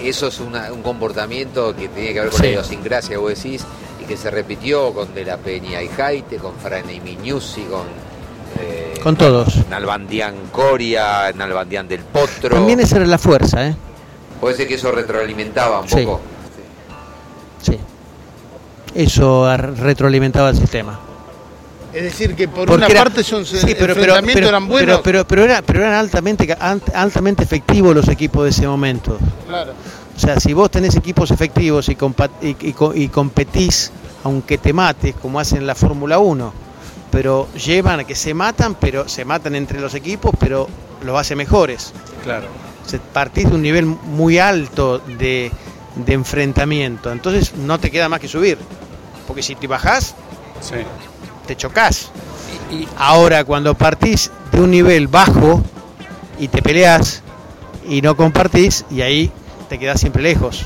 Eso 0.03 0.27
es 0.27 0.39
una- 0.39 0.71
un 0.73 0.81
comportamiento 0.81 1.75
que 1.75 1.87
tiene 1.87 2.13
que 2.13 2.19
ver 2.19 2.29
con 2.29 2.37
Sí. 2.39 2.43
la 2.47 2.49
idiosincrasia, 2.51 3.17
vos 3.17 3.29
decís, 3.41 3.63
y 4.01 4.05
que 4.05 4.17
se 4.17 4.29
repitió 4.29 4.93
con 4.93 5.13
De 5.15 5.23
la 5.25 5.37
Peña 5.37 5.81
y 5.81 5.87
Jaite, 5.87 6.37
con 6.37 6.53
Franey 6.57 6.99
Mignuzzi, 6.99 7.61
con. 7.63 7.87
eh, 8.59 8.93
con 9.01 9.15
todos. 9.15 9.67
Nalbandián 9.69 10.35
Coria, 10.51 11.31
Nalbandián 11.33 11.87
del 11.87 12.01
Potro. 12.01 12.49
También 12.55 12.79
esa 12.81 12.97
era 12.97 13.05
la 13.05 13.17
fuerza, 13.17 13.67
¿eh? 13.67 13.75
Puede 14.41 14.55
ser 14.57 14.67
que 14.67 14.75
eso 14.75 14.91
retroalimentaba 14.91 15.79
un 15.81 15.87
Sí. 15.89 16.03
poco. 16.05 16.19
Sí. 17.61 17.79
Eso 18.95 19.45
ar- 19.45 19.77
retroalimentaba 19.77 20.49
el 20.49 20.55
sistema. 20.57 20.99
Es 21.93 22.03
decir, 22.03 22.35
que 22.35 22.47
por 22.47 22.65
Porque 22.67 22.73
una 22.75 22.87
era- 22.87 23.03
parte 23.03 23.23
son 23.23 23.45
sí, 23.45 23.57
pero, 23.61 23.77
pero, 23.77 23.93
enfrentamientos 23.93 24.33
pero- 24.35 24.47
eran 24.49 24.67
buenos. 24.67 25.01
pero, 25.03 25.19
era- 25.43 25.61
pero 25.61 25.79
eran 25.81 25.93
altamente, 25.93 26.57
altamente 26.93 27.43
efectivos 27.43 27.95
los 27.95 28.07
equipos 28.09 28.43
de 28.43 28.49
ese 28.49 28.67
momento. 28.67 29.17
Claro. 29.47 29.73
O 30.15 30.19
sea, 30.19 30.39
si 30.39 30.53
vos 30.53 30.69
tenés 30.71 30.95
equipos 30.95 31.31
efectivos 31.31 31.87
y, 31.89 31.95
compa- 31.95 32.29
y, 32.41 32.55
y 32.69 32.73
co- 32.73 32.93
y 32.93 33.07
competís, 33.09 33.91
aunque 34.23 34.57
te 34.57 34.73
mates, 34.73 35.15
como 35.21 35.39
hacen 35.39 35.59
en 35.59 35.67
la 35.67 35.75
Fórmula 35.75 36.19
1, 36.19 36.53
pero 37.11 37.47
llevan 37.53 38.01
a 38.01 38.03
que 38.03 38.15
se 38.15 38.33
matan, 38.33 38.75
pero 38.75 39.07
se 39.07 39.23
matan 39.23 39.55
entre 39.55 39.79
los 39.79 39.93
equipos, 39.93 40.31
pero 40.39 40.67
los 41.03 41.17
hace 41.17 41.35
mejores. 41.35 41.93
Claro. 42.23 42.47
Se 42.85 42.99
partís 42.99 43.49
de 43.49 43.55
un 43.55 43.61
nivel 43.61 43.85
muy 43.85 44.37
alto 44.37 44.99
de, 44.99 45.49
de 45.95 46.13
enfrentamiento, 46.13 47.09
entonces 47.11 47.53
no 47.55 47.79
te 47.79 47.89
queda 47.89 48.09
más 48.09 48.19
que 48.19 48.27
subir. 48.27 48.57
Porque 49.27 49.41
si 49.43 49.55
te 49.55 49.67
bajás, 49.67 50.15
Sí. 50.61 50.75
te 51.47 51.55
chocás. 51.55 52.09
Y, 52.71 52.75
y- 52.75 52.87
Ahora, 52.97 53.43
cuando 53.43 53.73
partís 53.75 54.31
de 54.51 54.61
un 54.61 54.71
nivel 54.71 55.07
bajo 55.07 55.61
y 56.39 56.47
te 56.47 56.61
peleas 56.61 57.21
y 57.87 58.01
no 58.01 58.15
compartís, 58.15 58.85
y 58.89 59.01
ahí 59.01 59.31
te 59.69 59.77
quedás 59.79 59.99
siempre 59.99 60.23
lejos. 60.23 60.65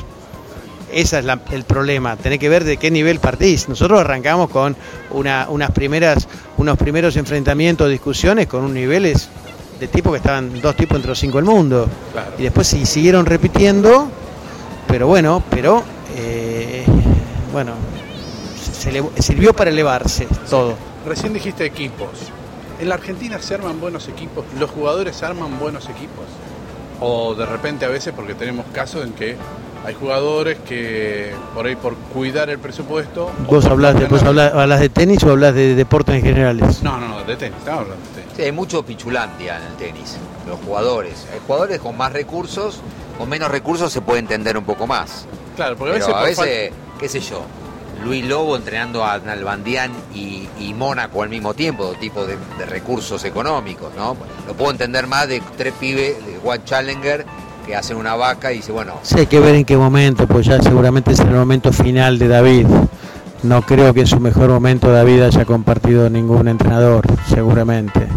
Ese 0.92 1.20
es 1.20 1.26
la- 1.26 1.40
el 1.52 1.64
problema, 1.66 2.16
tenés 2.18 2.40
que 2.40 2.50
ver 2.50 2.64
de 2.64 2.78
qué 2.78 2.90
nivel 2.90 3.20
partís. 3.20 3.70
Nosotros 3.70 4.00
arrancamos 4.00 4.50
con 4.50 4.76
una- 5.12 5.48
unas 5.50 5.72
primeras, 5.72 6.28
unos 6.58 6.78
primeros 6.78 7.16
enfrentamientos, 7.16 7.90
discusiones 7.90 8.48
con 8.48 8.64
un 8.64 8.74
niveles 8.74 9.30
de 9.80 9.88
tipos 9.88 10.12
que 10.12 10.18
estaban 10.18 10.60
dos 10.62 10.76
tipos 10.76 10.96
entre 10.96 11.10
los 11.10 11.20
cinco 11.20 11.38
del 11.38 11.46
mundo. 11.46 11.88
Claro. 12.12 12.32
Y 12.40 12.44
después 12.44 12.68
sí, 12.68 12.86
siguieron 12.86 13.26
repitiendo, 13.26 14.10
pero 14.88 15.06
bueno, 15.08 15.44
pero 15.52 15.84
eh, 16.18 16.84
bueno, 17.54 17.74
se 19.16 19.22
sirvió 19.22 19.54
para 19.54 19.70
elevarse 19.70 20.28
todo. 20.50 20.76
Recién 21.06 21.34
dijiste 21.34 21.66
equipos. 21.66 22.10
¿En 22.80 22.90
la 22.90 22.96
Argentina 22.96 23.40
se 23.42 23.56
arman 23.56 23.80
buenos 23.80 24.08
equipos? 24.08 24.46
¿Los 24.58 24.70
jugadores 24.70 25.22
arman 25.24 25.60
buenos 25.60 25.90
equipos? 25.90 26.26
O 27.02 27.36
de 27.36 27.46
repente 27.46 27.86
a 27.86 27.90
veces, 27.90 28.14
porque 28.16 28.34
tenemos 28.34 28.66
casos 28.74 29.06
en 29.06 29.14
que 29.14 29.36
hay 29.86 29.94
jugadores 29.94 30.58
que 30.68 31.34
por 31.56 31.66
ahí 31.66 31.76
por 31.76 31.96
cuidar 31.96 32.50
el 32.50 32.60
presupuesto... 32.60 33.32
¿Vos 33.50 33.66
hablas 33.66 33.98
de, 33.98 34.06
vos 34.08 34.24
hablas, 34.24 34.54
hablas 34.54 34.80
de 34.82 34.90
tenis 34.90 35.24
o 35.24 35.32
hablas 35.32 35.56
de 35.56 35.76
deportes 35.76 36.16
en 36.16 36.22
generales? 36.22 36.84
No, 36.84 37.00
no, 37.00 37.08
no, 37.08 37.24
de 37.24 37.36
tenis, 37.36 37.58
estamos 37.58 37.84
hablando 37.84 38.04
de 38.10 38.22
tenis. 38.22 38.34
Sí, 38.36 38.42
hay 38.44 38.52
mucho 38.52 38.84
pichulandia 38.84 39.58
en 39.58 39.64
el 39.64 39.74
tenis, 39.76 40.18
los 40.48 40.60
jugadores. 40.60 41.26
Hay 41.34 41.40
jugadores 41.46 41.80
con 41.80 41.98
más 41.98 42.12
recursos, 42.12 42.82
con 43.18 43.30
menos 43.30 43.50
recursos 43.50 43.92
se 43.92 44.02
puede 44.02 44.20
entender 44.20 44.58
un 44.58 44.66
poco 44.66 44.86
más. 44.86 45.26
Claro, 45.56 45.78
porque 45.78 45.92
a 45.92 45.94
Pero 45.94 46.06
veces... 46.08 46.16
a 46.16 46.36
por 46.36 46.46
veces, 46.46 46.72
qué 47.00 47.10
sé 47.10 47.20
yo, 47.22 47.42
Luis 48.04 48.26
Lobo 48.26 48.56
entrenando 48.56 49.04
a 49.04 49.18
Nalbandián 49.20 49.92
y, 50.14 50.48
y 50.60 50.74
Mónaco 50.74 51.24
al 51.24 51.30
mismo 51.30 51.54
tiempo, 51.54 51.84
dos 51.86 52.00
tipos 52.00 52.28
de, 52.28 52.38
de 52.58 52.66
recursos 52.66 53.24
económicos, 53.26 53.92
¿no? 53.96 54.16
Lo 54.48 54.54
puedo 54.54 54.72
entender 54.72 55.08
más 55.08 55.28
de 55.28 55.42
tres 55.58 55.74
pibes 55.80 56.16
de 56.26 56.40
One 56.44 56.62
Challenger 56.66 57.26
que 57.66 57.76
hacen 57.76 57.98
una 57.98 58.16
vaca 58.16 58.52
y 58.52 58.58
dice, 58.58 58.72
bueno, 58.72 58.94
Sí, 59.04 59.20
hay 59.20 59.28
que 59.28 59.40
ver 59.40 59.56
en 59.56 59.66
qué 59.66 59.78
momento, 59.78 60.26
pues 60.28 60.46
ya 60.48 60.62
seguramente 60.62 61.12
es 61.12 61.20
el 61.20 61.30
momento 61.32 61.72
final 61.72 62.18
de 62.18 62.28
David. 62.28 62.66
No 63.44 63.62
creo 63.62 63.94
que 63.94 64.02
en 64.02 64.08
su 64.08 64.20
mejor 64.20 64.50
momento 64.50 64.92
David 64.92 65.22
haya 65.22 65.46
compartido 65.46 66.10
ningún 66.10 66.48
entrenador, 66.48 67.06
seguramente. 67.34 68.08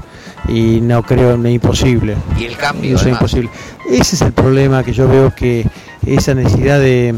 Y 0.48 0.80
no 0.80 1.02
creo, 1.04 1.36
ni 1.36 1.52
imposible. 1.52 2.16
y 2.36 2.46
el 2.46 2.56
cambio. 2.56 2.96
Eso 2.96 3.04
es 3.06 3.12
imposible. 3.12 3.48
Ese 3.88 4.16
es 4.16 4.22
el 4.22 4.32
problema 4.32 4.82
que 4.82 4.92
yo 4.92 5.06
veo 5.06 5.32
que 5.34 5.64
esa 6.04 6.34
necesidad 6.34 6.80
de, 6.80 7.14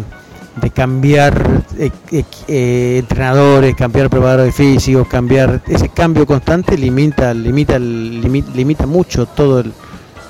de 0.57 0.71
cambiar 0.71 1.63
eh, 1.79 1.91
eh, 2.13 2.25
eh, 2.49 2.97
entrenadores, 3.01 3.75
cambiar 3.75 4.09
preparadores 4.09 4.55
físicos, 4.55 5.09
cambiar 5.09 5.63
ese 5.67 5.89
cambio 5.89 6.27
constante 6.27 6.79
limita, 6.79 7.35
limita, 7.35 7.77
el- 7.77 8.23
limi- 8.23 8.45
limita 8.55 8.87
mucho 8.87 9.27
todo 9.27 9.61
el 9.61 9.73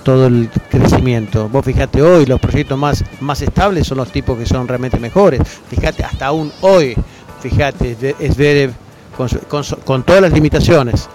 todo 0.03 0.27
el 0.27 0.51
crecimiento. 0.71 1.49
Vos 1.49 1.65
fijate 1.65 2.03
hoy 2.03 2.27
los 2.27 2.39
proyectos 2.39 2.79
más 2.79 3.03
más 3.21 3.41
estables 3.41 3.87
son 3.87 3.99
los 3.99 4.11
tipos 4.13 4.37
que 4.39 4.45
son 4.47 4.69
realmente 4.69 4.99
mejores. 4.99 5.41
Fíjate 5.71 6.05
hasta 6.05 6.27
aún 6.27 6.53
hoy, 6.61 6.95
fíjate 7.41 7.97
Zverev 8.33 8.73
con, 9.17 9.29
con 9.49 9.63
con 9.85 10.03
todas 10.03 10.21
las 10.23 10.33
limitaciones. 10.33 11.09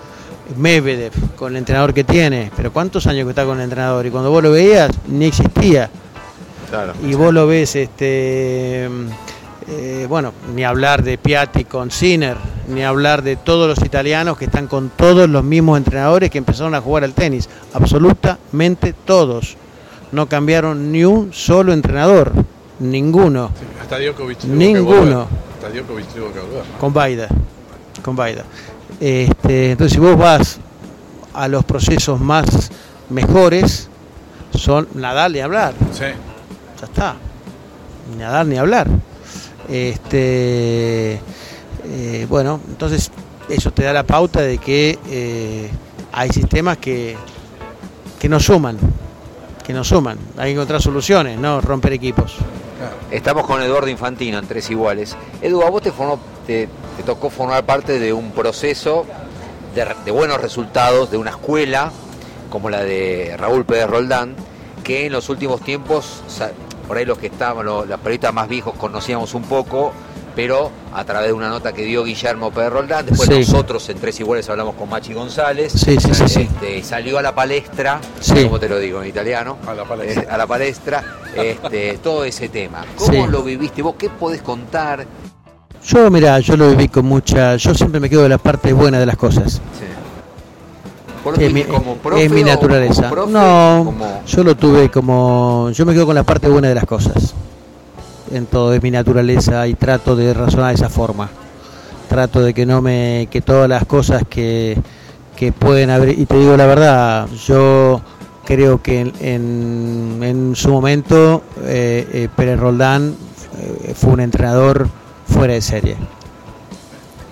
Medvedev 0.57 1.11
con 1.35 1.51
el 1.51 1.57
entrenador 1.57 1.93
que 1.93 2.03
tiene, 2.03 2.51
pero 2.57 2.73
cuántos 2.73 3.05
años 3.05 3.25
que 3.25 3.29
está 3.29 3.45
con 3.45 3.57
el 3.59 3.65
entrenador 3.65 4.07
y 4.07 4.09
cuando 4.09 4.31
vos 4.31 4.41
lo 4.41 4.51
veías 4.51 4.89
ni 5.07 5.25
existía 5.25 5.91
Claro. 6.69 6.93
y 7.03 7.13
vos 7.15 7.33
lo 7.33 7.47
ves 7.47 7.75
este 7.75 8.87
eh, 9.67 10.05
bueno 10.07 10.33
ni 10.55 10.63
hablar 10.63 11.03
de 11.03 11.17
Piatti 11.17 11.63
con 11.65 11.89
Sinner 11.91 12.37
ni 12.67 12.83
hablar 12.83 13.23
de 13.23 13.35
todos 13.35 13.67
los 13.67 13.83
italianos 13.85 14.37
que 14.37 14.45
están 14.45 14.67
con 14.67 14.89
todos 14.89 15.27
los 15.29 15.43
mismos 15.43 15.77
entrenadores 15.77 16.29
que 16.29 16.37
empezaron 16.37 16.75
a 16.75 16.81
jugar 16.81 17.03
al 17.03 17.13
tenis 17.13 17.49
absolutamente 17.73 18.93
todos 19.05 19.57
no 20.11 20.27
cambiaron 20.27 20.91
ni 20.91 21.03
un 21.05 21.33
solo 21.33 21.73
entrenador 21.73 22.31
ninguno 22.79 23.51
Hasta 23.81 23.97
Djokovic 23.99 24.43
Ninguno. 24.45 25.27
Hasta 25.55 25.69
Djokovic 25.69 26.07
tuvo 26.07 26.31
que 26.31 26.39
volver. 26.39 26.63
¿no? 26.71 26.77
con 26.79 26.93
Baida 26.93 27.27
con 28.03 28.15
Baida 28.15 28.43
este, 28.99 29.71
entonces 29.71 29.93
si 29.93 29.99
vos 29.99 30.17
vas 30.17 30.59
a 31.33 31.47
los 31.47 31.63
procesos 31.65 32.19
más 32.19 32.71
mejores 33.09 33.89
son 34.55 34.87
Nadal 34.93 35.33
ni 35.33 35.39
hablar 35.39 35.73
Sí. 35.93 36.05
Ya 36.79 36.85
está. 36.85 37.15
Ni 38.15 38.23
a 38.23 38.29
dar 38.29 38.45
ni 38.45 38.57
hablar. 38.57 38.87
Este, 39.67 41.19
eh, 41.85 42.25
bueno, 42.29 42.59
entonces 42.67 43.11
eso 43.49 43.71
te 43.71 43.83
da 43.83 43.93
la 43.93 44.03
pauta 44.03 44.41
de 44.41 44.57
que 44.57 44.97
eh, 45.07 45.69
hay 46.11 46.29
sistemas 46.29 46.77
que, 46.77 47.15
que 48.19 48.27
no 48.29 48.39
suman, 48.39 48.77
que 49.65 49.73
no 49.73 49.83
suman. 49.83 50.17
Hay 50.37 50.49
que 50.49 50.55
encontrar 50.55 50.81
soluciones, 50.81 51.37
no 51.39 51.61
romper 51.61 51.93
equipos. 51.93 52.35
Estamos 53.11 53.45
con 53.45 53.61
Eduardo 53.61 53.87
Infantino 53.89 54.37
en 54.39 54.47
Tres 54.47 54.69
Iguales. 54.69 55.15
Edu, 55.41 55.61
a 55.63 55.69
vos 55.69 55.81
te, 55.81 55.91
formó- 55.91 56.19
te, 56.47 56.69
tocó 57.05 57.29
formar 57.29 57.63
parte 57.65 57.99
de 57.99 58.13
un 58.13 58.31
proceso 58.31 59.05
de, 59.75 59.85
de 60.05 60.11
buenos 60.11 60.39
resultados, 60.41 61.11
de 61.11 61.17
una 61.17 61.31
escuela 61.31 61.91
como 62.49 62.69
la 62.69 62.83
de 62.83 63.35
Raúl 63.37 63.65
Pérez 63.65 63.87
Roldán, 63.87 64.35
que 64.83 65.05
en 65.05 65.11
los 65.11 65.29
últimos 65.29 65.61
tiempos, 65.61 66.23
por 66.89 66.97
ahí 66.97 67.05
los 67.05 67.17
que 67.19 67.27
estaban, 67.27 67.65
los, 67.65 67.87
los 67.87 67.99
periodistas 67.99 68.33
más 68.33 68.49
viejos 68.49 68.73
conocíamos 68.75 69.33
un 69.35 69.43
poco, 69.43 69.93
pero 70.35 70.71
a 70.93 71.03
través 71.05 71.27
de 71.27 71.33
una 71.33 71.47
nota 71.49 71.71
que 71.71 71.83
dio 71.83 72.03
Guillermo 72.03 72.49
Pérez 72.51 72.71
Roldán, 72.73 73.05
después 73.05 73.29
Sí. 73.29 73.39
nosotros 73.39 73.87
en 73.89 73.99
Tres 73.99 74.19
Iguales 74.19 74.49
hablamos 74.49 74.73
con 74.75 74.89
Machi 74.89 75.13
González, 75.13 75.71
Sí, 75.71 75.97
sí, 75.99 76.13
sí, 76.15 76.27
sí. 76.27 76.41
este, 76.51 76.83
salió 76.83 77.19
a 77.19 77.21
la 77.21 77.35
palestra, 77.35 78.01
Sí. 78.19 78.43
como 78.45 78.59
te 78.59 78.67
lo 78.67 78.79
digo 78.79 79.01
en 79.03 79.07
italiano, 79.09 79.57
A 79.67 79.73
la 79.75 79.83
palestra. 79.85 80.23
eh, 80.23 80.27
a 80.29 80.37
la 80.37 80.47
palestra, 80.47 81.03
este, 81.35 81.99
todo 82.01 82.23
ese 82.25 82.49
tema. 82.49 82.83
¿Cómo 82.97 83.11
Sí. 83.25 83.31
lo 83.31 83.43
viviste 83.43 83.81
vos? 83.83 83.93
¿Qué 83.95 84.09
podés 84.09 84.41
contar? 84.41 85.05
Yo, 85.85 86.09
mira, 86.09 86.39
yo 86.39 86.57
lo 86.57 86.69
viví 86.71 86.87
con 86.89 87.05
mucha. 87.05 87.55
Yo 87.55 87.73
siempre 87.75 87.99
me 88.01 88.09
quedo 88.09 88.23
de 88.23 88.29
la 88.29 88.37
parte 88.37 88.73
buena 88.73 88.99
de 88.99 89.05
las 89.05 89.15
cosas. 89.15 89.61
¿Vos 89.61 89.98
Es 91.25 91.53
mi, 91.53 91.61
tuviste 91.63 91.67
como 91.71 91.95
profe 91.97 92.25
es 92.25 92.31
mi 92.31 92.41
o 92.41 92.45
naturaleza. 92.45 93.09
profe? 93.09 93.31
no, 93.31 93.81
Como- 93.85 94.21
yo 94.25 94.43
lo 94.43 94.55
tuve 94.55 94.89
como. 94.89 95.69
Yo 95.73 95.85
me 95.85 95.93
quedo 95.93 96.05
con 96.05 96.15
la 96.15 96.23
parte 96.23 96.47
buena 96.49 96.67
de 96.69 96.75
las 96.75 96.85
cosas. 96.85 97.33
En 98.31 98.45
todo 98.45 98.73
es 98.73 98.81
mi 98.83 98.91
naturaleza 98.91 99.67
y 99.67 99.73
trato 99.73 100.15
de 100.15 100.33
razonar 100.33 100.69
de 100.69 100.75
esa 100.75 100.89
forma. 100.89 101.29
Trato 102.07 102.41
de 102.41 102.53
que 102.53 102.65
no 102.65 102.81
me. 102.81 103.27
que 103.31 103.41
todas 103.41 103.67
las 103.69 103.85
cosas 103.85 104.23
que, 104.29 104.77
que 105.35 105.51
pueden 105.51 105.89
haber. 105.89 106.17
Y 106.17 106.25
te 106.25 106.37
digo 106.37 106.55
la 106.57 106.65
verdad, 106.65 107.27
yo 107.45 108.01
creo 108.45 108.81
que 108.81 108.99
en, 109.01 109.13
en, 109.19 110.23
en 110.23 110.55
su 110.55 110.69
momento 110.69 111.43
eh, 111.63 112.07
eh, 112.13 112.29
Pérez 112.35 112.59
Roldán 112.59 113.15
eh, 113.59 113.93
fue 113.95 114.13
un 114.13 114.21
entrenador 114.21 114.87
fuera 115.27 115.53
de 115.53 115.61
serie. 115.61 115.95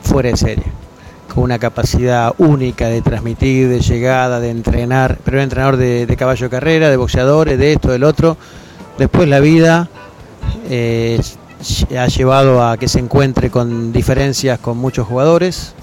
Fuera 0.04 0.30
de 0.30 0.38
serie 0.38 0.64
con 1.38 1.44
una 1.44 1.60
capacidad 1.60 2.34
única 2.40 2.88
de 2.88 3.04
transmitir, 3.04 3.70
de 3.70 3.80
llegada, 3.80 4.40
de 4.40 4.50
entrenar, 4.50 5.20
pero 5.24 5.38
era 5.38 5.44
entrenador 5.44 5.78
de, 5.78 6.08
de 6.08 6.18
caballo 6.18 6.48
de 6.48 6.50
carrera, 6.50 6.90
de 6.90 6.98
boxeadores, 6.98 7.60
de 7.60 7.74
esto, 7.74 7.92
del 7.92 8.04
otro. 8.06 8.38
Después 8.98 9.30
la 9.30 9.40
vida 9.40 9.88
eh, 10.68 11.22
ha 11.96 12.08
llevado 12.08 12.66
a 12.68 12.78
que 12.78 12.88
se 12.88 12.98
encuentre 12.98 13.52
con 13.52 13.94
diferencias 13.94 14.58
con 14.58 14.80
muchos 14.80 15.06
jugadores 15.06 15.76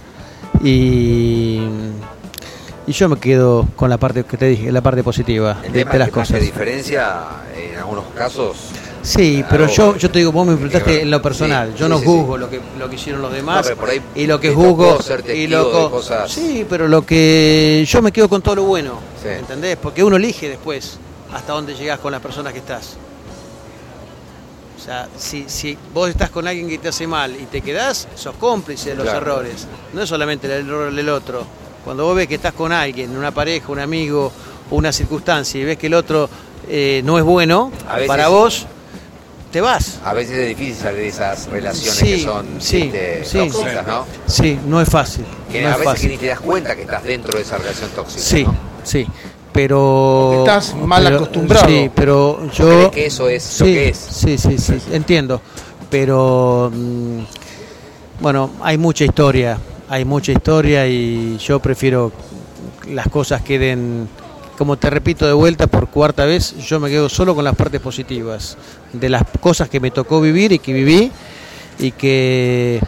y, 0.60 1.60
y 2.88 2.92
yo 2.92 3.08
me 3.08 3.18
quedo 3.18 3.64
con 3.76 3.88
la 3.88 3.96
parte 3.98 4.24
que 4.24 4.36
te 4.36 4.46
dije, 4.46 4.72
la 4.72 4.80
parte 4.80 5.04
positiva 5.04 5.58
El 5.62 5.72
de, 5.72 5.78
tema 5.78 5.92
de 5.92 5.98
las 6.00 6.08
que 6.08 6.14
cosas. 6.14 6.40
diferencia, 6.40 7.14
en 7.56 7.78
algunos 7.78 8.06
casos, 8.16 8.56
Sí, 9.04 9.44
pero 9.50 9.66
yo, 9.68 9.96
yo 9.96 10.10
te 10.10 10.18
digo, 10.20 10.32
vos 10.32 10.46
me 10.46 10.54
eh, 10.54 11.02
en 11.02 11.10
lo 11.10 11.20
personal. 11.20 11.72
sí, 11.74 11.78
yo 11.78 11.88
no 11.90 11.98
sí, 11.98 12.04
juzgo 12.06 12.38
lo 12.38 12.48
que 12.48 12.58
lo 12.78 12.88
que 12.88 12.96
hicieron 12.96 13.20
los 13.20 13.32
demás 13.32 13.58
No, 13.58 13.62
pero 13.62 13.76
por 13.76 13.90
ahí 13.90 14.00
y 14.14 14.26
lo 14.26 14.40
que 14.40 14.50
juzgo 14.52 14.98
y 15.32 15.46
lo 15.46 15.70
co- 15.70 15.90
cosas. 15.90 16.32
Sí, 16.32 16.66
pero 16.68 16.88
lo 16.88 17.04
que 17.04 17.84
yo 17.86 18.00
me 18.00 18.10
quedo 18.10 18.28
con 18.30 18.40
todo 18.40 18.56
lo 18.56 18.62
bueno. 18.64 18.98
¿entendés? 19.24 19.76
Porque 19.76 20.02
uno 20.02 20.16
elige 20.16 20.48
después 20.48 20.98
hasta 21.32 21.52
dónde 21.52 21.74
llegás 21.74 21.98
con 22.00 22.12
las 22.12 22.20
personas 22.22 22.52
que 22.54 22.60
estás. 22.60 22.96
O 24.78 24.82
sea, 24.84 25.08
si, 25.16 25.44
si 25.48 25.76
vos 25.94 26.10
estás 26.10 26.30
con 26.30 26.46
alguien 26.46 26.68
que 26.68 26.78
te 26.78 26.88
hace 26.88 27.06
mal 27.06 27.34
y 27.34 27.44
te 27.46 27.60
quedás, 27.60 28.06
sos 28.14 28.34
cómplice 28.36 28.90
de 28.90 28.96
los 28.96 29.04
Claro. 29.04 29.18
errores. 29.18 29.66
No 29.92 30.02
es 30.02 30.08
solamente 30.08 30.46
el 30.46 30.66
error 30.66 30.92
del 30.92 31.08
otro. 31.08 31.44
Cuando 31.84 32.04
vos 32.04 32.16
ves 32.16 32.26
que 32.28 32.34
estás 32.36 32.52
con 32.54 32.72
alguien, 32.72 33.16
una 33.16 33.30
pareja, 33.32 33.70
un 33.70 33.78
amigo, 33.80 34.30
una 34.70 34.92
circunstancia, 34.92 35.60
y 35.60 35.64
ves 35.64 35.78
que 35.78 35.86
el 35.88 35.94
otro 35.94 36.28
eh, 36.68 37.02
no 37.04 37.18
es 37.18 37.24
bueno, 37.24 37.70
A 37.88 37.94
veces- 37.94 38.08
para 38.08 38.28
vos, 38.28 38.66
te 39.54 39.60
vas. 39.60 40.00
a 40.04 40.12
veces 40.12 40.36
es 40.36 40.48
difícil 40.48 40.74
salir 40.74 40.98
de 41.02 41.08
esas 41.08 41.46
relaciones 41.46 41.94
Sí, 41.94 42.06
que 42.06 42.18
son 42.24 42.46
sí, 42.58 42.82
¿viste? 42.82 43.24
sí. 43.24 43.38
tóxicas, 43.38 43.86
¿no? 43.86 44.04
Sí, 44.26 44.58
no 44.66 44.80
es 44.80 44.88
fácil. 44.88 45.24
Que 45.52 45.62
no 45.62 45.68
a 45.68 45.72
es 45.74 45.78
veces 45.78 46.00
que 46.00 46.08
ni 46.08 46.16
te 46.16 46.26
das 46.26 46.40
cuenta 46.40 46.74
que 46.74 46.82
estás 46.82 47.04
dentro 47.04 47.36
de 47.36 47.42
esa 47.44 47.58
relación 47.58 47.88
tóxica. 47.90 48.20
Sí, 48.20 48.42
¿no? 48.42 48.56
sí. 48.82 49.06
Pero. 49.52 50.32
Porque 50.44 50.50
estás 50.50 50.74
mal 50.74 51.04
pero- 51.04 51.16
acostumbrado. 51.18 51.68
Sí, 51.68 51.88
pero 51.94 52.50
yo. 52.50 52.90
que 52.90 53.06
eso 53.06 53.28
es 53.28 53.44
sí, 53.44 53.58
lo 53.60 53.66
que 53.66 53.88
es. 53.90 53.96
Sí, 53.96 54.36
sí, 54.38 54.58
sí, 54.58 54.74
entiendo. 54.90 55.40
Pero. 55.88 56.72
mm, 56.74 57.20
bueno, 58.20 58.50
hay 58.60 58.76
mucha 58.76 59.04
historia. 59.04 59.56
Hay 59.88 60.04
mucha 60.04 60.32
historia 60.32 60.84
y 60.88 61.38
yo 61.38 61.60
prefiero 61.60 62.10
las 62.88 63.06
cosas 63.06 63.42
queden. 63.42 64.08
Como 64.58 64.76
te 64.76 64.88
repito 64.88 65.26
de 65.26 65.32
vuelta 65.32 65.66
por 65.66 65.88
cuarta 65.88 66.24
vez, 66.24 66.56
yo 66.58 66.78
me 66.78 66.88
quedo 66.88 67.08
solo 67.08 67.34
con 67.34 67.44
las 67.44 67.56
partes 67.56 67.80
positivas 67.80 68.56
de 68.92 69.08
las 69.08 69.22
cosas 69.40 69.68
que 69.68 69.80
me 69.80 69.90
tocó 69.90 70.20
vivir 70.20 70.52
y 70.52 70.58
que 70.58 70.72
viví 70.72 71.10
y 71.78 71.90
que 71.90 72.80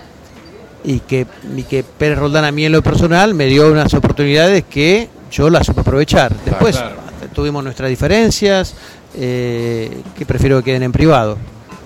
y 0.84 1.00
que, 1.00 1.26
y 1.56 1.64
que 1.64 1.82
Pérez 1.82 2.18
Roldán 2.18 2.44
a 2.44 2.52
mí 2.52 2.64
en 2.64 2.72
lo 2.72 2.82
personal 2.82 3.34
me 3.34 3.46
dio 3.46 3.70
unas 3.70 3.92
oportunidades 3.94 4.64
que 4.64 5.08
yo 5.32 5.50
la 5.50 5.64
supe 5.64 5.80
aprovechar. 5.80 6.32
Después 6.44 6.76
claro. 6.76 6.96
tuvimos 7.34 7.64
nuestras 7.64 7.90
diferencias, 7.90 8.74
eh, 9.16 10.02
que 10.16 10.24
prefiero 10.24 10.58
que 10.58 10.66
queden 10.66 10.84
en 10.84 10.92
privado. 10.92 11.36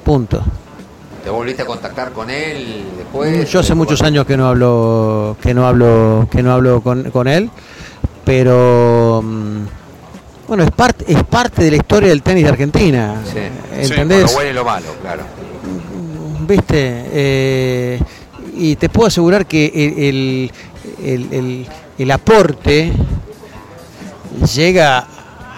Punto. 0.04 0.42
¿Te 1.24 1.30
volviste 1.30 1.62
a 1.62 1.66
contactar 1.66 2.12
con 2.12 2.30
él 2.30 2.84
después? 2.96 3.50
Yo 3.50 3.60
hace 3.60 3.74
muchos 3.74 4.02
años 4.02 4.26
que 4.26 4.36
no 4.36 4.46
hablo, 4.48 5.36
que 5.40 5.54
no 5.54 5.66
hablo, 5.66 6.28
que 6.30 6.42
no 6.42 6.52
hablo 6.52 6.82
con, 6.82 7.10
con 7.10 7.28
él, 7.28 7.50
pero 8.24 9.20
mm, 9.24 9.58
bueno, 10.48 10.64
es 10.64 10.70
parte, 10.72 11.04
es 11.08 11.22
parte 11.24 11.64
de 11.64 11.70
la 11.70 11.76
historia 11.76 12.08
del 12.10 12.22
tenis 12.22 12.44
de 12.44 12.48
Argentina. 12.50 13.22
Sí. 13.24 13.38
¿Entendés? 13.76 14.22
Lo 14.22 14.32
bueno 14.32 14.50
y 14.50 14.54
lo 14.54 14.64
malo, 14.64 14.86
claro. 15.00 15.22
¿Viste? 16.46 17.04
Eh, 17.12 18.00
y 18.56 18.76
te 18.76 18.88
puedo 18.88 19.06
asegurar 19.08 19.46
que 19.46 19.66
el, 19.66 19.98
el- 20.04 20.52
el- 21.04 21.32
el- 21.32 21.66
el 21.98 22.10
aporte 22.10 22.92
llega 24.54 25.06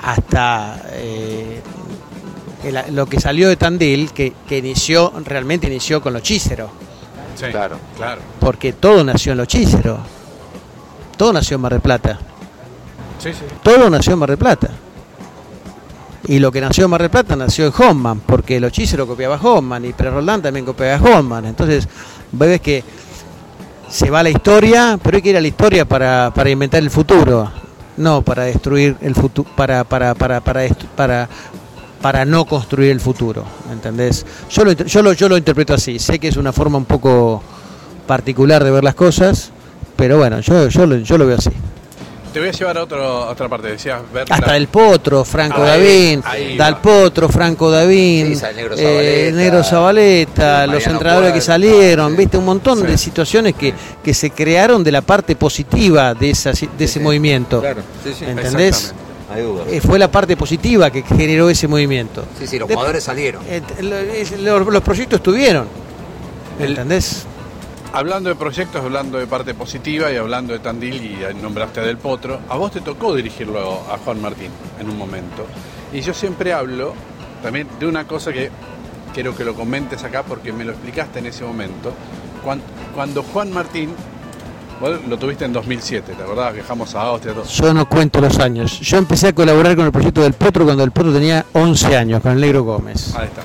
hasta 0.02 0.82
eh, 0.92 1.60
el- 2.64 2.94
lo 2.94 3.06
que 3.06 3.20
salió 3.20 3.48
de 3.48 3.56
Tandil, 3.56 4.12
que, 4.12 4.32
que 4.48 4.58
inició, 4.58 5.12
realmente 5.24 5.66
inició 5.66 6.00
con 6.02 6.12
los 6.12 6.22
chíceros, 6.22 6.70
Sí, 7.34 7.46
Claro. 7.50 7.76
claro. 7.96 8.20
porque 8.40 8.72
todo 8.72 9.02
nació 9.04 9.32
en 9.32 9.38
los 9.38 9.48
chíceros, 9.48 10.00
todo 11.16 11.32
nació 11.32 11.54
en 11.56 11.60
Mar 11.62 11.72
del 11.72 11.80
Plata, 11.80 12.18
Todo 13.62 13.90
nació 13.90 14.14
en 14.14 14.18
Mar 14.18 14.30
del 14.30 14.38
Plata. 14.38 14.68
Y 16.26 16.38
lo 16.38 16.52
que 16.52 16.60
nació 16.60 16.84
en 16.84 16.90
Mar 16.90 17.00
del 17.02 17.10
Plata 17.10 17.34
nació 17.36 17.66
en 17.66 17.72
Hoffman, 17.76 18.20
porque 18.20 18.60
los 18.60 18.72
chíceros 18.72 19.06
copiaba 19.06 19.36
a 19.36 19.40
Hoffman 19.40 19.84
y 19.84 19.92
Pérez 19.92 20.14
Roldán 20.14 20.42
también 20.42 20.64
copiaba 20.64 20.94
a 20.94 21.18
Hoffman. 21.18 21.46
Entonces, 21.46 21.88
ves 22.32 22.60
que 22.60 22.84
se 23.88 24.10
va 24.10 24.22
la 24.22 24.30
historia, 24.30 24.98
pero 25.02 25.16
hay 25.16 25.22
que 25.22 25.30
ir 25.30 25.36
a 25.36 25.40
la 25.40 25.48
historia 25.48 25.84
para, 25.84 26.32
para 26.34 26.48
inventar 26.48 26.82
el 26.82 26.90
futuro, 26.90 27.50
no 27.96 28.22
para 28.22 28.44
destruir 28.44 28.96
el 29.00 29.14
futuro, 29.14 29.50
para, 29.54 29.84
para, 29.84 30.14
para, 30.14 30.40
para, 30.40 30.68
para, 30.96 31.28
para 32.00 32.24
no 32.24 32.44
construir 32.44 32.90
el 32.90 33.00
futuro. 33.00 33.44
¿Entendés? 33.70 34.24
Yo 34.48 34.64
lo, 34.64 34.72
yo, 34.72 35.02
lo, 35.02 35.12
yo 35.12 35.28
lo 35.28 35.36
interpreto 35.36 35.74
así. 35.74 35.98
Sé 35.98 36.18
que 36.18 36.28
es 36.28 36.36
una 36.36 36.52
forma 36.52 36.78
un 36.78 36.86
poco 36.86 37.42
particular 38.06 38.64
de 38.64 38.70
ver 38.70 38.84
las 38.84 38.94
cosas, 38.94 39.50
pero 39.96 40.18
bueno, 40.18 40.40
yo, 40.40 40.68
yo, 40.68 40.86
lo, 40.86 40.96
yo 40.96 41.18
lo 41.18 41.26
veo 41.26 41.36
así. 41.36 41.50
Te 42.32 42.38
voy 42.40 42.48
a 42.48 42.52
llevar 42.52 42.78
a, 42.78 42.82
otro, 42.84 43.04
a 43.04 43.30
otra 43.30 43.48
parte. 43.48 43.68
Decías 43.68 44.00
ver 44.12 44.24
Hasta 44.30 44.46
la- 44.46 44.56
el 44.56 44.68
Potro, 44.68 45.22
Franco 45.24 45.60
Davín, 45.62 46.22
Dal. 46.56 46.80
Potro, 46.80 47.28
Franco 47.28 47.70
Davín, 47.70 48.34
Sí, 48.36 48.44
el 48.48 48.56
Negro 48.56 48.74
eh, 48.74 48.78
Zabaleta, 48.78 49.36
Negro 49.36 49.64
Zabaleta, 49.64 50.66
los 50.66 50.86
entrenadores 50.86 51.32
que 51.34 51.40
salieron, 51.42 52.12
sí. 52.12 52.16
viste, 52.18 52.38
un 52.38 52.44
montón 52.46 52.80
Sí. 52.80 52.86
de 52.86 52.96
situaciones 52.98 53.54
que, 53.54 53.74
que 54.02 54.14
se 54.14 54.30
crearon 54.30 54.82
de 54.82 54.92
la 54.92 55.02
parte 55.02 55.36
positiva 55.36 56.14
de, 56.14 56.30
esa, 56.30 56.52
de 56.52 56.84
ese 56.84 56.94
sí. 56.94 57.00
movimiento. 57.00 57.60
Claro, 57.60 57.82
sí, 58.02 58.14
sí. 58.18 58.24
¿Entendés? 58.24 58.76
Exactamente. 58.76 59.02
Hay 59.34 59.42
dudas. 59.42 59.66
Eh, 59.70 59.80
fue 59.80 59.98
la 59.98 60.10
parte 60.10 60.36
positiva 60.36 60.90
que 60.90 61.02
generó 61.02 61.48
ese 61.50 61.66
movimiento. 61.68 62.24
Sí, 62.38 62.46
sí, 62.46 62.58
los 62.58 62.68
De- 62.68 62.74
jugadores 62.74 63.04
salieron. 63.04 63.42
Eh, 63.48 63.60
lo- 63.82 63.96
es- 63.98 64.38
lo- 64.40 64.60
los 64.70 64.82
proyectos 64.82 65.18
estuvieron. 65.18 65.66
El- 66.58 66.70
¿Entendés? 66.70 67.24
Hablando 67.94 68.30
de 68.30 68.36
proyectos, 68.36 68.82
hablando 68.82 69.18
de 69.18 69.26
parte 69.26 69.52
positiva 69.52 70.10
y 70.10 70.16
hablando 70.16 70.54
de 70.54 70.60
Tandil 70.60 70.94
y 70.94 71.42
nombraste 71.42 71.80
a 71.80 71.82
Del 71.82 71.98
Potro, 71.98 72.40
a 72.48 72.56
vos 72.56 72.72
te 72.72 72.80
tocó 72.80 73.14
dirigirlo 73.14 73.82
a 73.92 73.98
Juan 73.98 74.20
Martín 74.22 74.50
en 74.80 74.88
un 74.88 74.96
momento. 74.96 75.44
Y 75.92 76.00
yo 76.00 76.14
siempre 76.14 76.54
hablo 76.54 76.94
también 77.42 77.68
de 77.78 77.86
una 77.86 78.06
cosa 78.06 78.32
que 78.32 78.50
quiero 79.12 79.36
que 79.36 79.44
lo 79.44 79.54
comentes 79.54 80.02
acá 80.04 80.22
porque 80.22 80.52
me 80.54 80.64
lo 80.64 80.72
explicaste 80.72 81.18
en 81.18 81.26
ese 81.26 81.44
momento. 81.44 81.92
Cuan- 82.42 82.62
Cuando, 82.94 83.22
Juan 83.22 83.52
Martín, 83.52 83.90
vos 84.80 84.98
lo 85.06 85.18
tuviste 85.18 85.44
en 85.44 85.52
2007, 85.52 86.14
¿te 86.14 86.22
acordás? 86.22 86.54
Viajamos 86.54 86.94
a 86.94 87.02
Austria, 87.02 87.34
todo. 87.34 87.44
Yo 87.44 87.74
no 87.74 87.86
cuento 87.86 88.22
los 88.22 88.38
años. 88.38 88.80
Yo 88.80 88.96
empecé 88.96 89.28
a 89.28 89.32
colaborar 89.34 89.76
con 89.76 89.84
el 89.84 89.92
proyecto 89.92 90.22
del 90.22 90.32
Potro 90.32 90.64
cuando 90.64 90.82
el 90.82 90.92
Potro 90.92 91.12
tenía 91.12 91.44
11 91.52 91.94
años, 91.94 92.22
con 92.22 92.32
el 92.32 92.40
Negro 92.40 92.62
Gómez. 92.64 93.14
Ahí 93.14 93.26
está. 93.28 93.42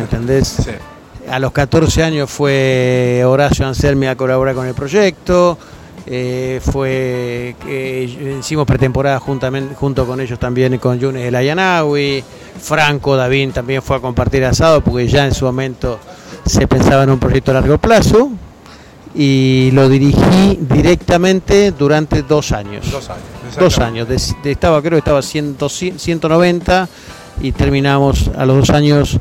¿Entendés? 0.00 0.48
Sí. 0.48 0.70
A 1.30 1.38
los 1.38 1.52
14 1.52 2.02
años 2.02 2.30
fue 2.30 3.22
Horacio 3.26 3.66
Anselmi 3.66 4.06
a 4.06 4.16
colaborar 4.16 4.54
con 4.54 4.66
el 4.66 4.74
proyecto. 4.74 5.56
eh, 6.06 6.60
fue 6.62 7.56
que 7.64 8.36
hicimos 8.38 8.66
pretemporada 8.66 9.18
juntamente, 9.20 9.74
junto 9.74 10.06
con 10.06 10.20
ellos 10.20 10.38
también 10.38 10.76
con 10.78 10.98
Yunes 10.98 11.24
El 11.26 11.34
Ayanawi. 11.34 12.22
Franco 12.60 13.16
Davín 13.16 13.52
también 13.52 13.80
fue 13.80 13.96
a 13.96 14.00
compartir 14.00 14.44
asado 14.44 14.82
porque 14.82 15.08
ya 15.08 15.24
en 15.24 15.32
su 15.32 15.46
momento 15.46 15.98
se 16.44 16.66
pensaba 16.68 17.04
en 17.04 17.10
un 17.10 17.18
proyecto 17.18 17.52
a 17.52 17.54
largo 17.54 17.78
plazo. 17.78 18.30
Y 19.14 19.70
lo 19.72 19.88
dirigí 19.88 20.58
directamente 20.60 21.70
durante 21.70 22.22
dos 22.22 22.52
años. 22.52 22.90
Dos 22.90 23.08
años. 23.08 23.56
Dos 23.58 23.78
años. 23.78 24.08
De- 24.08 24.20
de- 24.42 24.50
estaba, 24.50 24.80
creo 24.82 24.92
que 24.92 24.98
estaba 24.98 25.22
100, 25.22 25.56
190 25.96 26.88
y 27.40 27.52
terminamos 27.52 28.30
a 28.36 28.44
los 28.44 28.56
dos 28.58 28.70
años 28.70 29.18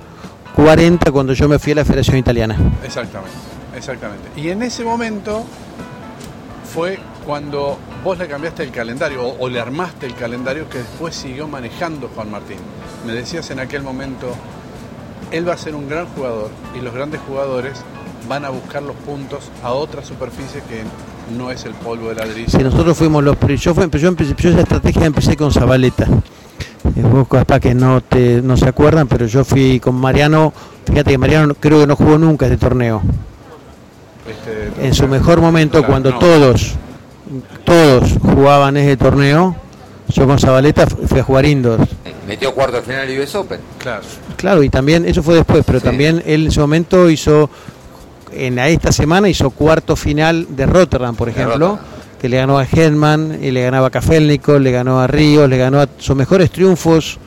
40 0.56 1.12
cuando 1.12 1.34
yo 1.34 1.48
me 1.50 1.60
fui 1.60 1.72
a 1.72 1.76
la 1.76 1.86
Federación 1.86 2.18
Italiana. 2.18 2.56
Exactamente, 2.84 3.36
exactamente. 3.76 4.30
Y 4.36 4.50
en 4.50 4.64
ese 4.64 4.84
momento 4.84 5.44
fue 6.74 7.00
cuando 7.26 7.78
vos 8.04 8.18
le 8.18 8.28
cambiaste 8.28 8.64
el 8.64 8.72
calendario 8.72 9.24
o, 9.24 9.38
o 9.40 9.50
le 9.50 9.60
armaste 9.60 10.06
el 10.06 10.16
calendario 10.16 10.70
que 10.70 10.80
después 10.80 11.16
siguió 11.16 11.48
manejando 11.48 12.10
Juan 12.14 12.32
Martín. 12.32 12.58
Me 13.06 13.14
decías 13.14 13.50
en 13.52 13.60
aquel 13.60 13.84
momento, 13.84 14.34
él 15.32 15.48
va 15.48 15.54
a 15.54 15.58
ser 15.58 15.76
un 15.76 15.88
gran 15.90 16.08
jugador 16.08 16.52
y 16.78 16.82
los 16.82 16.94
grandes 16.94 17.22
jugadores 17.28 17.84
van 18.28 18.46
a 18.46 18.50
buscar 18.50 18.84
los 18.84 18.96
puntos 18.98 19.50
a 19.64 19.72
otra 19.72 20.04
superficie 20.04 20.62
que 20.70 20.84
no 21.36 21.52
es 21.52 21.66
el 21.66 21.74
polvo 21.74 22.10
de 22.10 22.16
ladrillo. 22.16 22.50
Si 22.50 22.64
nosotros 22.64 22.98
fuimos 22.98 23.24
los 23.24 23.38
yo, 23.40 23.74
yo, 23.74 23.82
empecé, 23.82 24.36
yo 24.38 24.50
esa 24.50 24.62
estrategia 24.62 25.06
empecé 25.06 25.36
con 25.36 25.52
Zabaleta. 25.52 26.08
Eh, 26.96 27.02
Vos 27.02 27.28
capaz 27.28 27.60
que 27.60 27.74
no 27.74 28.02
te 28.02 28.42
no 28.42 28.58
se 28.58 28.68
acuerdan, 28.68 29.08
pero 29.08 29.26
yo 29.26 29.44
fui 29.44 29.80
con 29.80 29.96
Mariano, 29.96 30.52
fíjate 30.86 31.12
que 31.12 31.18
Mariano 31.18 31.56
creo 31.56 31.80
que 31.82 31.88
no 31.88 31.96
jugó 31.96 32.18
nunca 32.18 32.46
este 32.46 32.58
torneo. 32.58 33.02
Este, 34.28 34.86
En 34.88 34.94
su 34.94 35.08
mejor 35.08 35.42
momento, 35.42 35.80
Claro, 35.80 35.88
cuando 35.88 36.12
no. 36.12 36.20
todos, 36.20 36.74
todos 37.66 38.14
jugaban 38.22 38.78
ese 38.78 38.96
torneo, 38.98 39.56
yo 40.10 40.26
con 40.28 40.40
Zabaleta 40.40 40.88
fu- 40.88 41.08
fui 41.08 41.20
a 41.20 41.24
jugar 41.24 41.46
indoor. 41.46 41.80
Metió 42.28 42.54
cuarto 42.54 42.78
de 42.78 42.84
final 42.84 43.08
US 43.20 43.36
Open. 43.36 43.60
Claro, 43.78 44.02
Claro, 44.38 44.64
y 44.64 44.70
también, 44.70 45.06
eso 45.06 45.22
fue 45.24 45.36
después, 45.36 45.64
pero 45.66 45.80
Sí. 45.80 45.86
también 45.86 46.22
él 46.26 46.46
en 46.46 46.52
su 46.52 46.60
momento 46.62 47.10
hizo, 47.10 47.50
en 48.32 48.60
a 48.60 48.68
esta 48.70 48.92
semana 48.92 49.28
hizo 49.30 49.50
cuarto 49.52 49.96
final 49.96 50.48
de 50.50 50.66
Rotterdam, 50.66 51.16
por 51.16 51.28
De 51.28 51.32
ejemplo, 51.34 51.68
Rotterdam. 51.70 51.93
Que 52.24 52.30
le 52.30 52.38
ganó 52.38 52.58
a 52.58 52.64
Hedman, 52.64 53.40
y 53.42 53.52
le 53.52 53.62
ganaba 53.64 53.88
a 53.88 53.90
Kafelnikov, 53.90 54.62
le 54.62 54.72
ganó 54.72 55.02
a 55.02 55.08
Ríos, 55.08 55.50
le 55.50 55.58
ganó 55.58 55.82
a 55.82 55.90
sus 55.98 56.16
mejores 56.16 56.50
triunfos 56.52 57.20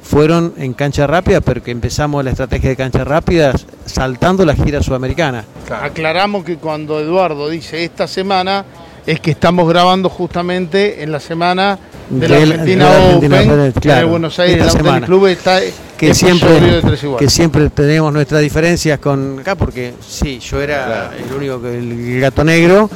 fueron 0.00 0.54
en 0.56 0.72
cancha 0.72 1.04
rápida, 1.08 1.40
pero 1.40 1.60
que 1.64 1.72
empezamos 1.72 2.22
la 2.24 2.30
estrategia 2.30 2.70
de 2.70 2.76
canchas 2.76 3.08
rápidas 3.08 3.66
saltando 3.86 4.44
la 4.46 4.54
gira 4.54 4.80
sudamericana. 4.80 5.44
Aclaramos 5.82 6.44
que 6.44 6.58
cuando 6.58 7.00
Eduardo 7.00 7.48
dice 7.48 7.82
esta 7.82 8.06
semana 8.06 8.64
es 9.04 9.18
que 9.18 9.32
estamos 9.32 9.68
grabando 9.68 10.08
justamente 10.08 11.02
en 11.02 11.10
la 11.10 11.18
semana 11.18 11.76
de 12.08 12.28
la 12.28 12.36
Argentina 12.36 12.84
de 12.84 12.90
la 12.90 12.96
Argentina 12.98 13.40
Open, 13.40 13.60
Open, 13.60 13.72
claro, 13.80 14.04
en 14.04 14.10
Buenos 14.12 14.38
Aires, 14.38 14.56
esta 14.58 14.78
el 14.78 14.84
semana. 14.84 15.06
Club 15.06 15.26
está 15.26 15.58
que 15.98 16.14
siempre, 16.14 16.60
de 16.60 16.82
tres 16.82 17.02
iguales. 17.02 17.26
que 17.26 17.34
siempre 17.34 17.68
tenemos 17.70 18.12
nuestras 18.12 18.42
diferencias 18.42 19.00
con 19.00 19.40
acá, 19.40 19.56
porque 19.56 19.94
sí, 20.08 20.38
yo 20.38 20.60
era 20.60 20.84
Claro. 20.86 21.10
el 21.18 21.34
único 21.34 21.66
el 21.66 22.20
gato 22.20 22.44
negro, 22.44 22.88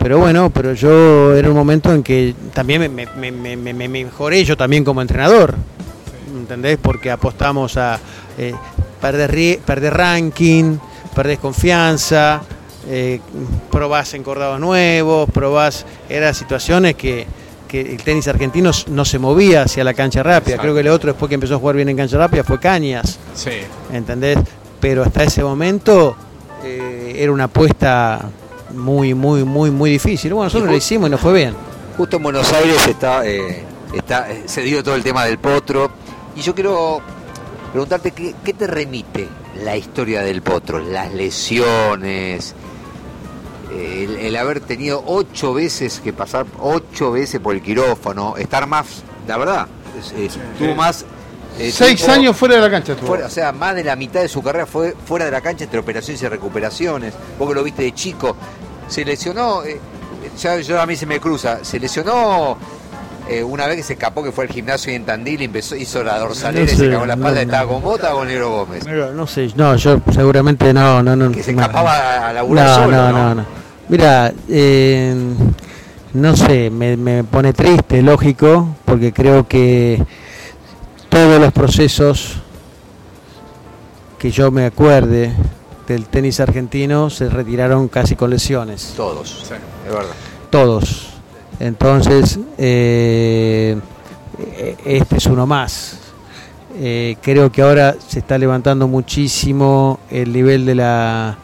pero 0.00 0.18
bueno, 0.18 0.50
pero 0.50 0.72
yo 0.72 1.34
era 1.36 1.48
un 1.48 1.54
momento 1.54 1.92
en 1.94 2.02
que 2.02 2.34
también 2.54 2.80
me, 2.80 2.88
me- 2.88 3.30
me- 3.30 3.56
me- 3.56 3.72
me 3.74 3.88
mejoré 3.88 4.42
yo 4.44 4.56
también 4.56 4.82
como 4.82 5.00
entrenador, 5.02 5.54
¿entendés? 6.36 6.78
Porque 6.80 7.10
apostamos 7.10 7.76
a 7.76 8.00
eh, 8.38 8.54
perder, 9.00 9.58
perder 9.64 9.94
ranking, 9.94 10.78
perdés 11.14 11.38
confianza, 11.38 12.40
eh, 12.88 13.20
probás 13.70 14.14
encordados 14.14 14.58
nuevos, 14.58 15.28
probás, 15.30 15.84
eran 16.08 16.34
situaciones 16.34 16.94
que, 16.94 17.26
que 17.68 17.80
el 17.82 18.02
tenis 18.02 18.26
argentino 18.26 18.70
no 18.88 19.04
se 19.04 19.18
movía 19.18 19.62
hacia 19.62 19.84
la 19.84 19.92
cancha 19.94 20.22
rápida. 20.22 20.54
Exacto. 20.54 20.62
Creo 20.62 20.74
que 20.74 20.80
el 20.80 20.88
otro 20.88 21.10
después 21.12 21.28
que 21.28 21.34
empezó 21.34 21.56
a 21.56 21.58
jugar 21.58 21.76
bien 21.76 21.88
en 21.90 21.96
cancha 21.98 22.16
rápida 22.16 22.42
fue 22.42 22.58
Cañas, 22.58 23.18
Sí, 23.34 23.50
¿entendés? 23.92 24.38
Pero 24.80 25.02
hasta 25.02 25.24
ese 25.24 25.42
momento 25.44 26.16
eh, 26.64 27.16
era 27.18 27.30
una 27.32 27.44
apuesta 27.44 28.18
muy, 28.74 29.14
muy, 29.14 29.44
muy, 29.44 29.70
muy 29.70 29.90
difícil. 29.90 30.32
Bueno, 30.34 30.44
nosotros 30.44 30.70
lo 30.70 30.76
hicimos 30.76 31.08
y 31.08 31.10
nos 31.12 31.20
fue 31.20 31.32
bien. 31.32 31.54
Justo 31.96 32.16
en 32.16 32.22
Buenos 32.22 32.52
Aires 32.52 32.86
está, 32.86 33.26
eh, 33.26 33.62
está 33.94 34.30
eh, 34.30 34.42
se 34.46 34.62
dio 34.62 34.82
todo 34.82 34.94
el 34.94 35.02
tema 35.02 35.24
del 35.24 35.38
potro. 35.38 35.90
Y 36.36 36.40
yo 36.40 36.54
quiero 36.54 37.00
preguntarte 37.72 38.12
qué, 38.12 38.34
qué 38.44 38.54
te 38.54 38.66
remite 38.66 39.28
la 39.64 39.76
historia 39.76 40.22
del 40.22 40.42
potro, 40.42 40.78
las 40.78 41.12
lesiones, 41.12 42.54
eh, 43.72 44.04
el, 44.08 44.16
el 44.26 44.36
haber 44.36 44.60
tenido 44.60 45.02
ocho 45.06 45.52
veces 45.54 46.00
que 46.02 46.12
pasar, 46.12 46.46
ocho 46.60 47.12
veces 47.12 47.40
por 47.40 47.54
el 47.54 47.62
quirófano, 47.62 48.36
estar 48.36 48.66
más, 48.66 49.02
la 49.26 49.36
verdad, 49.36 49.66
es- 49.98 50.12
eh, 50.12 50.28
tuvo 50.58 50.74
más. 50.74 51.04
Eh, 51.60 51.70
Seis 51.72 52.08
años 52.08 52.36
fuera 52.36 52.56
de 52.56 52.60
la 52.62 52.70
cancha 52.70 52.92
estuvo. 52.92 53.08
fuera- 53.08 53.26
o 53.26 53.30
sea, 53.30 53.52
más 53.52 53.74
de 53.74 53.84
la 53.84 53.96
mitad 53.96 54.20
de 54.20 54.28
su 54.28 54.42
carrera 54.42 54.66
fue 54.66 54.94
fuera 55.06 55.24
de 55.26 55.30
la 55.30 55.40
cancha 55.40 55.64
entre 55.64 55.78
operaciones 55.80 56.22
y 56.22 56.28
recuperaciones. 56.28 57.14
Vos 57.38 57.48
que 57.48 57.54
lo 57.54 57.62
viste 57.62 57.82
de 57.82 57.92
chico, 57.92 58.36
se 58.88 59.04
lesionó, 59.04 59.62
eh, 59.64 59.78
ya, 60.38 60.58
yo 60.60 60.80
a 60.80 60.86
mí 60.86 60.96
se 60.96 61.06
me 61.06 61.20
cruza, 61.20 61.58
se 61.64 61.78
lesionó 61.78 62.56
eh, 63.28 63.44
una 63.44 63.66
vez 63.66 63.76
que 63.76 63.82
se 63.84 63.92
escapó 63.92 64.24
que 64.24 64.32
fue 64.32 64.44
al 64.44 64.50
gimnasio 64.50 64.90
y 64.92 64.96
en 64.96 65.04
Tandil 65.04 65.40
y 65.42 65.44
empezó, 65.44 65.76
hizo 65.76 66.02
la 66.02 66.18
dorsalera 66.18 66.64
No 66.66 66.72
y 66.72 66.74
se 66.76 66.90
cagó 66.90 67.06
la 67.06 67.14
espalda, 67.14 67.36
no, 67.36 67.40
¿estaba 67.42 67.62
no. 67.62 67.68
con 67.68 67.82
Bota 67.82 68.14
o 68.14 68.18
con 68.18 68.26
Negro 68.28 68.50
Gómez? 68.50 68.84
No 69.14 69.26
sé, 69.28 69.50
no, 69.54 69.76
yo 69.76 70.00
seguramente 70.12 70.72
no, 70.74 71.02
no, 71.02 71.14
no. 71.14 71.30
Que 71.30 71.42
se 71.42 71.52
no. 71.52 71.60
escapaba 71.60 72.28
a 72.28 72.32
laburar 72.32 72.66
no, 72.66 72.74
solo, 72.74 72.96
no, 72.96 73.12
¿no? 73.12 73.18
no, 73.28 73.34
no. 73.36 73.46
Mira, 73.88 74.32
eh, 74.48 75.14
no 76.14 76.36
sé, 76.36 76.70
me, 76.70 76.96
me 76.96 77.22
pone 77.22 77.52
triste, 77.52 78.02
lógico, 78.02 78.74
porque 78.84 79.12
creo 79.12 79.46
que 79.46 80.02
todos 81.10 81.38
los 81.40 81.52
procesos 81.52 82.36
que 84.18 84.30
yo 84.30 84.50
me 84.50 84.64
acuerde 84.66 85.32
del 85.86 86.06
tenis 86.06 86.40
argentino 86.40 87.10
se 87.10 87.28
retiraron 87.28 87.88
casi 87.88 88.14
con 88.16 88.30
lesiones, 88.30 88.94
Todos, 88.96 89.28
Sí. 89.48 89.54
es 89.86 89.92
verdad. 89.92 90.10
todos. 90.50 91.06
Entonces, 91.58 92.38
eh, 92.58 93.78
este 94.84 95.16
es 95.16 95.26
uno 95.26 95.46
más. 95.46 95.98
Eh, 96.78 97.16
creo 97.20 97.50
que 97.50 97.62
ahora 97.62 97.96
se 98.08 98.20
está 98.20 98.38
levantando 98.38 98.86
muchísimo 98.88 99.98
el 100.10 100.32
nivel 100.32 100.64
de 100.64 100.74
la 100.76 101.36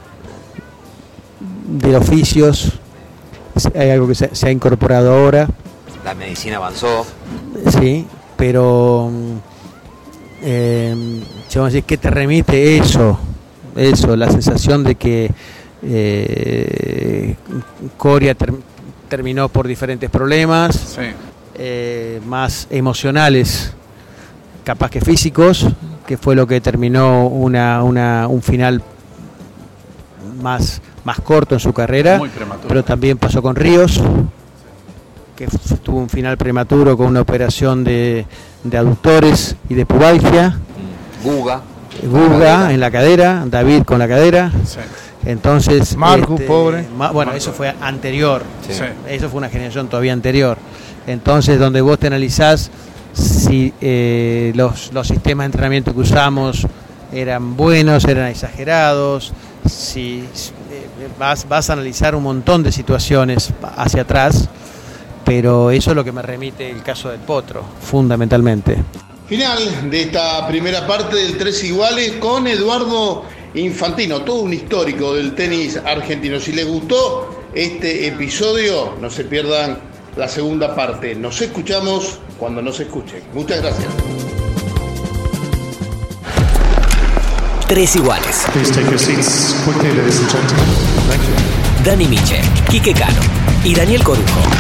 de 1.69 1.97
oficios. 1.97 2.73
Hay 3.75 3.91
algo 3.91 4.07
que 4.09 4.15
se, 4.15 4.35
se 4.35 4.47
ha 4.49 4.51
incorporado 4.53 5.13
ahora, 5.15 5.49
La 6.05 6.15
medicina 6.15 6.57
avanzó. 6.57 7.05
sí, 7.81 8.07
pero 8.37 9.11
mm, 9.13 9.56
eh, 10.43 10.95
a 11.55 11.65
decir, 11.65 11.85
¿qué 11.85 11.97
te 11.97 12.11
remite 12.11 12.77
eso? 12.79 13.19
Eso, 13.75 14.17
la 14.17 14.31
sensación 14.31 14.85
de 14.85 14.95
que 14.95 15.31
eh, 15.83 17.35
Coria 17.97 18.35
ter- 18.35 18.53
terminó 19.09 19.49
por 19.49 19.67
diferentes 19.67 20.11
problemas, 20.11 20.75
Sí. 20.77 21.03
eh, 21.55 22.21
más 22.27 22.67
emocionales, 22.71 23.73
capaz 24.65 24.91
que 24.91 25.01
físicos, 25.01 25.67
que 26.07 26.17
fue 26.17 26.35
lo 26.35 26.47
que 26.47 26.61
terminó 26.61 27.27
una, 27.27 27.83
una- 27.83 28.27
un 28.29 28.43
final 28.43 28.83
más, 30.43 30.81
más 31.05 31.21
corto 31.21 31.55
en 31.55 31.61
su 31.61 31.73
carrera, 31.73 32.19
Muy 32.19 32.29
prematuro. 32.29 32.69
pero 32.69 32.85
también 32.85 33.19
pasó 33.19 33.43
con 33.43 33.57
Ríos, 33.57 34.01
que 35.37 35.47
tuvo 35.83 35.99
un 35.99 36.09
final 36.09 36.37
prematuro 36.37 36.97
con 36.97 37.07
una 37.09 37.21
operación 37.21 37.85
de, 37.85 38.25
de 38.71 38.79
aductores 38.79 39.57
y 39.69 39.75
de 39.75 39.87
pubalgia, 39.87 40.59
Guga. 41.25 41.61
Guga 42.03 42.73
en 42.73 42.81
la 42.81 42.91
cadera, 42.91 43.45
David 43.47 43.83
con 43.85 43.99
la 43.99 44.07
cadera, 44.09 44.51
Sí. 44.67 44.79
entonces... 45.25 45.97
Marcus, 45.97 46.41
pobre. 46.43 46.87
ma- 46.97 47.11
bueno, 47.11 47.33
eso 47.33 47.53
fue 47.53 47.75
anterior, 47.81 48.43
Sí. 48.67 48.75
Sí. 48.75 48.85
eso 49.09 49.29
fue 49.29 49.39
una 49.39 49.49
generación 49.49 49.89
todavía 49.89 50.13
anterior. 50.13 50.59
Entonces, 51.07 51.59
donde 51.59 51.81
vos 51.81 51.99
te 51.99 52.09
analizás 52.09 52.71
si 53.15 53.73
eh, 53.81 54.53
los, 54.55 54.93
los 54.93 55.07
sistemas 55.09 55.45
de 55.45 55.47
entrenamiento 55.47 55.95
que 55.95 56.01
usamos 56.01 56.67
eran 57.13 57.57
buenos, 57.57 58.05
eran 58.05 58.27
exagerados, 58.27 59.33
si 59.67 60.25
eh, 60.71 60.87
vas, 61.19 61.49
vas 61.49 61.71
a 61.71 61.73
analizar 61.75 62.15
un 62.15 62.25
montón 62.25 62.63
de 62.63 62.73
situaciones 62.73 63.53
hacia 63.77 64.03
atrás, 64.03 64.49
pero 65.27 65.73
eso 65.73 65.91
es 65.91 65.97
lo 65.97 66.05
que 66.05 66.13
me 66.13 66.23
remite 66.23 66.71
el 66.71 66.85
caso 66.85 67.11
del 67.11 67.19
Potro, 67.19 67.65
fundamentalmente. 67.83 68.77
Final 69.27 69.91
de 69.91 70.03
esta 70.03 70.47
primera 70.47 70.87
parte 70.87 71.17
del 71.17 71.37
Tres 71.37 71.65
Iguales 71.65 72.13
con 72.21 72.47
Eduardo 72.47 73.25
Infantino, 73.55 74.23
todo 74.23 74.43
un 74.43 74.53
histórico 74.53 75.15
del 75.15 75.35
tenis 75.35 75.81
argentino. 75.85 76.39
Si 76.39 76.53
les 76.53 76.65
gustó 76.65 77.43
este 77.53 78.07
episodio, 78.07 78.95
no 79.01 79.11
se 79.11 79.25
pierdan 79.25 79.79
la 80.15 80.29
segunda 80.29 80.77
parte. 80.77 81.17
Nos 81.17 81.43
escuchamos 81.43 82.21
cuando 82.39 82.63
nos 82.63 82.79
escuchen. 82.79 83.25
Muchas 83.35 83.61
gracias. 83.63 83.89
Tres 87.67 87.97
iguales. 87.97 88.47
Please 88.53 88.73
take 88.73 88.89
your 88.89 88.99
seats 88.99 89.57
quickly, 89.65 89.93
ladies 89.93 90.21
and 90.21 90.31
gentlemen. 90.31 90.67
Thank 91.09 91.23
you. 91.23 91.85
Dani 91.85 92.07
Miche, 92.07 92.41
Quique 92.71 92.95
Cano 92.95 93.21
y 93.65 93.75
Daniel 93.75 94.05
Corujo. 94.05 94.56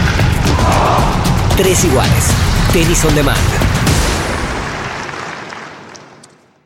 Tres 1.56 1.84
iguales. 1.84 2.26
Tenis 2.70 3.02
on 3.06 3.14
demand. 3.14 3.65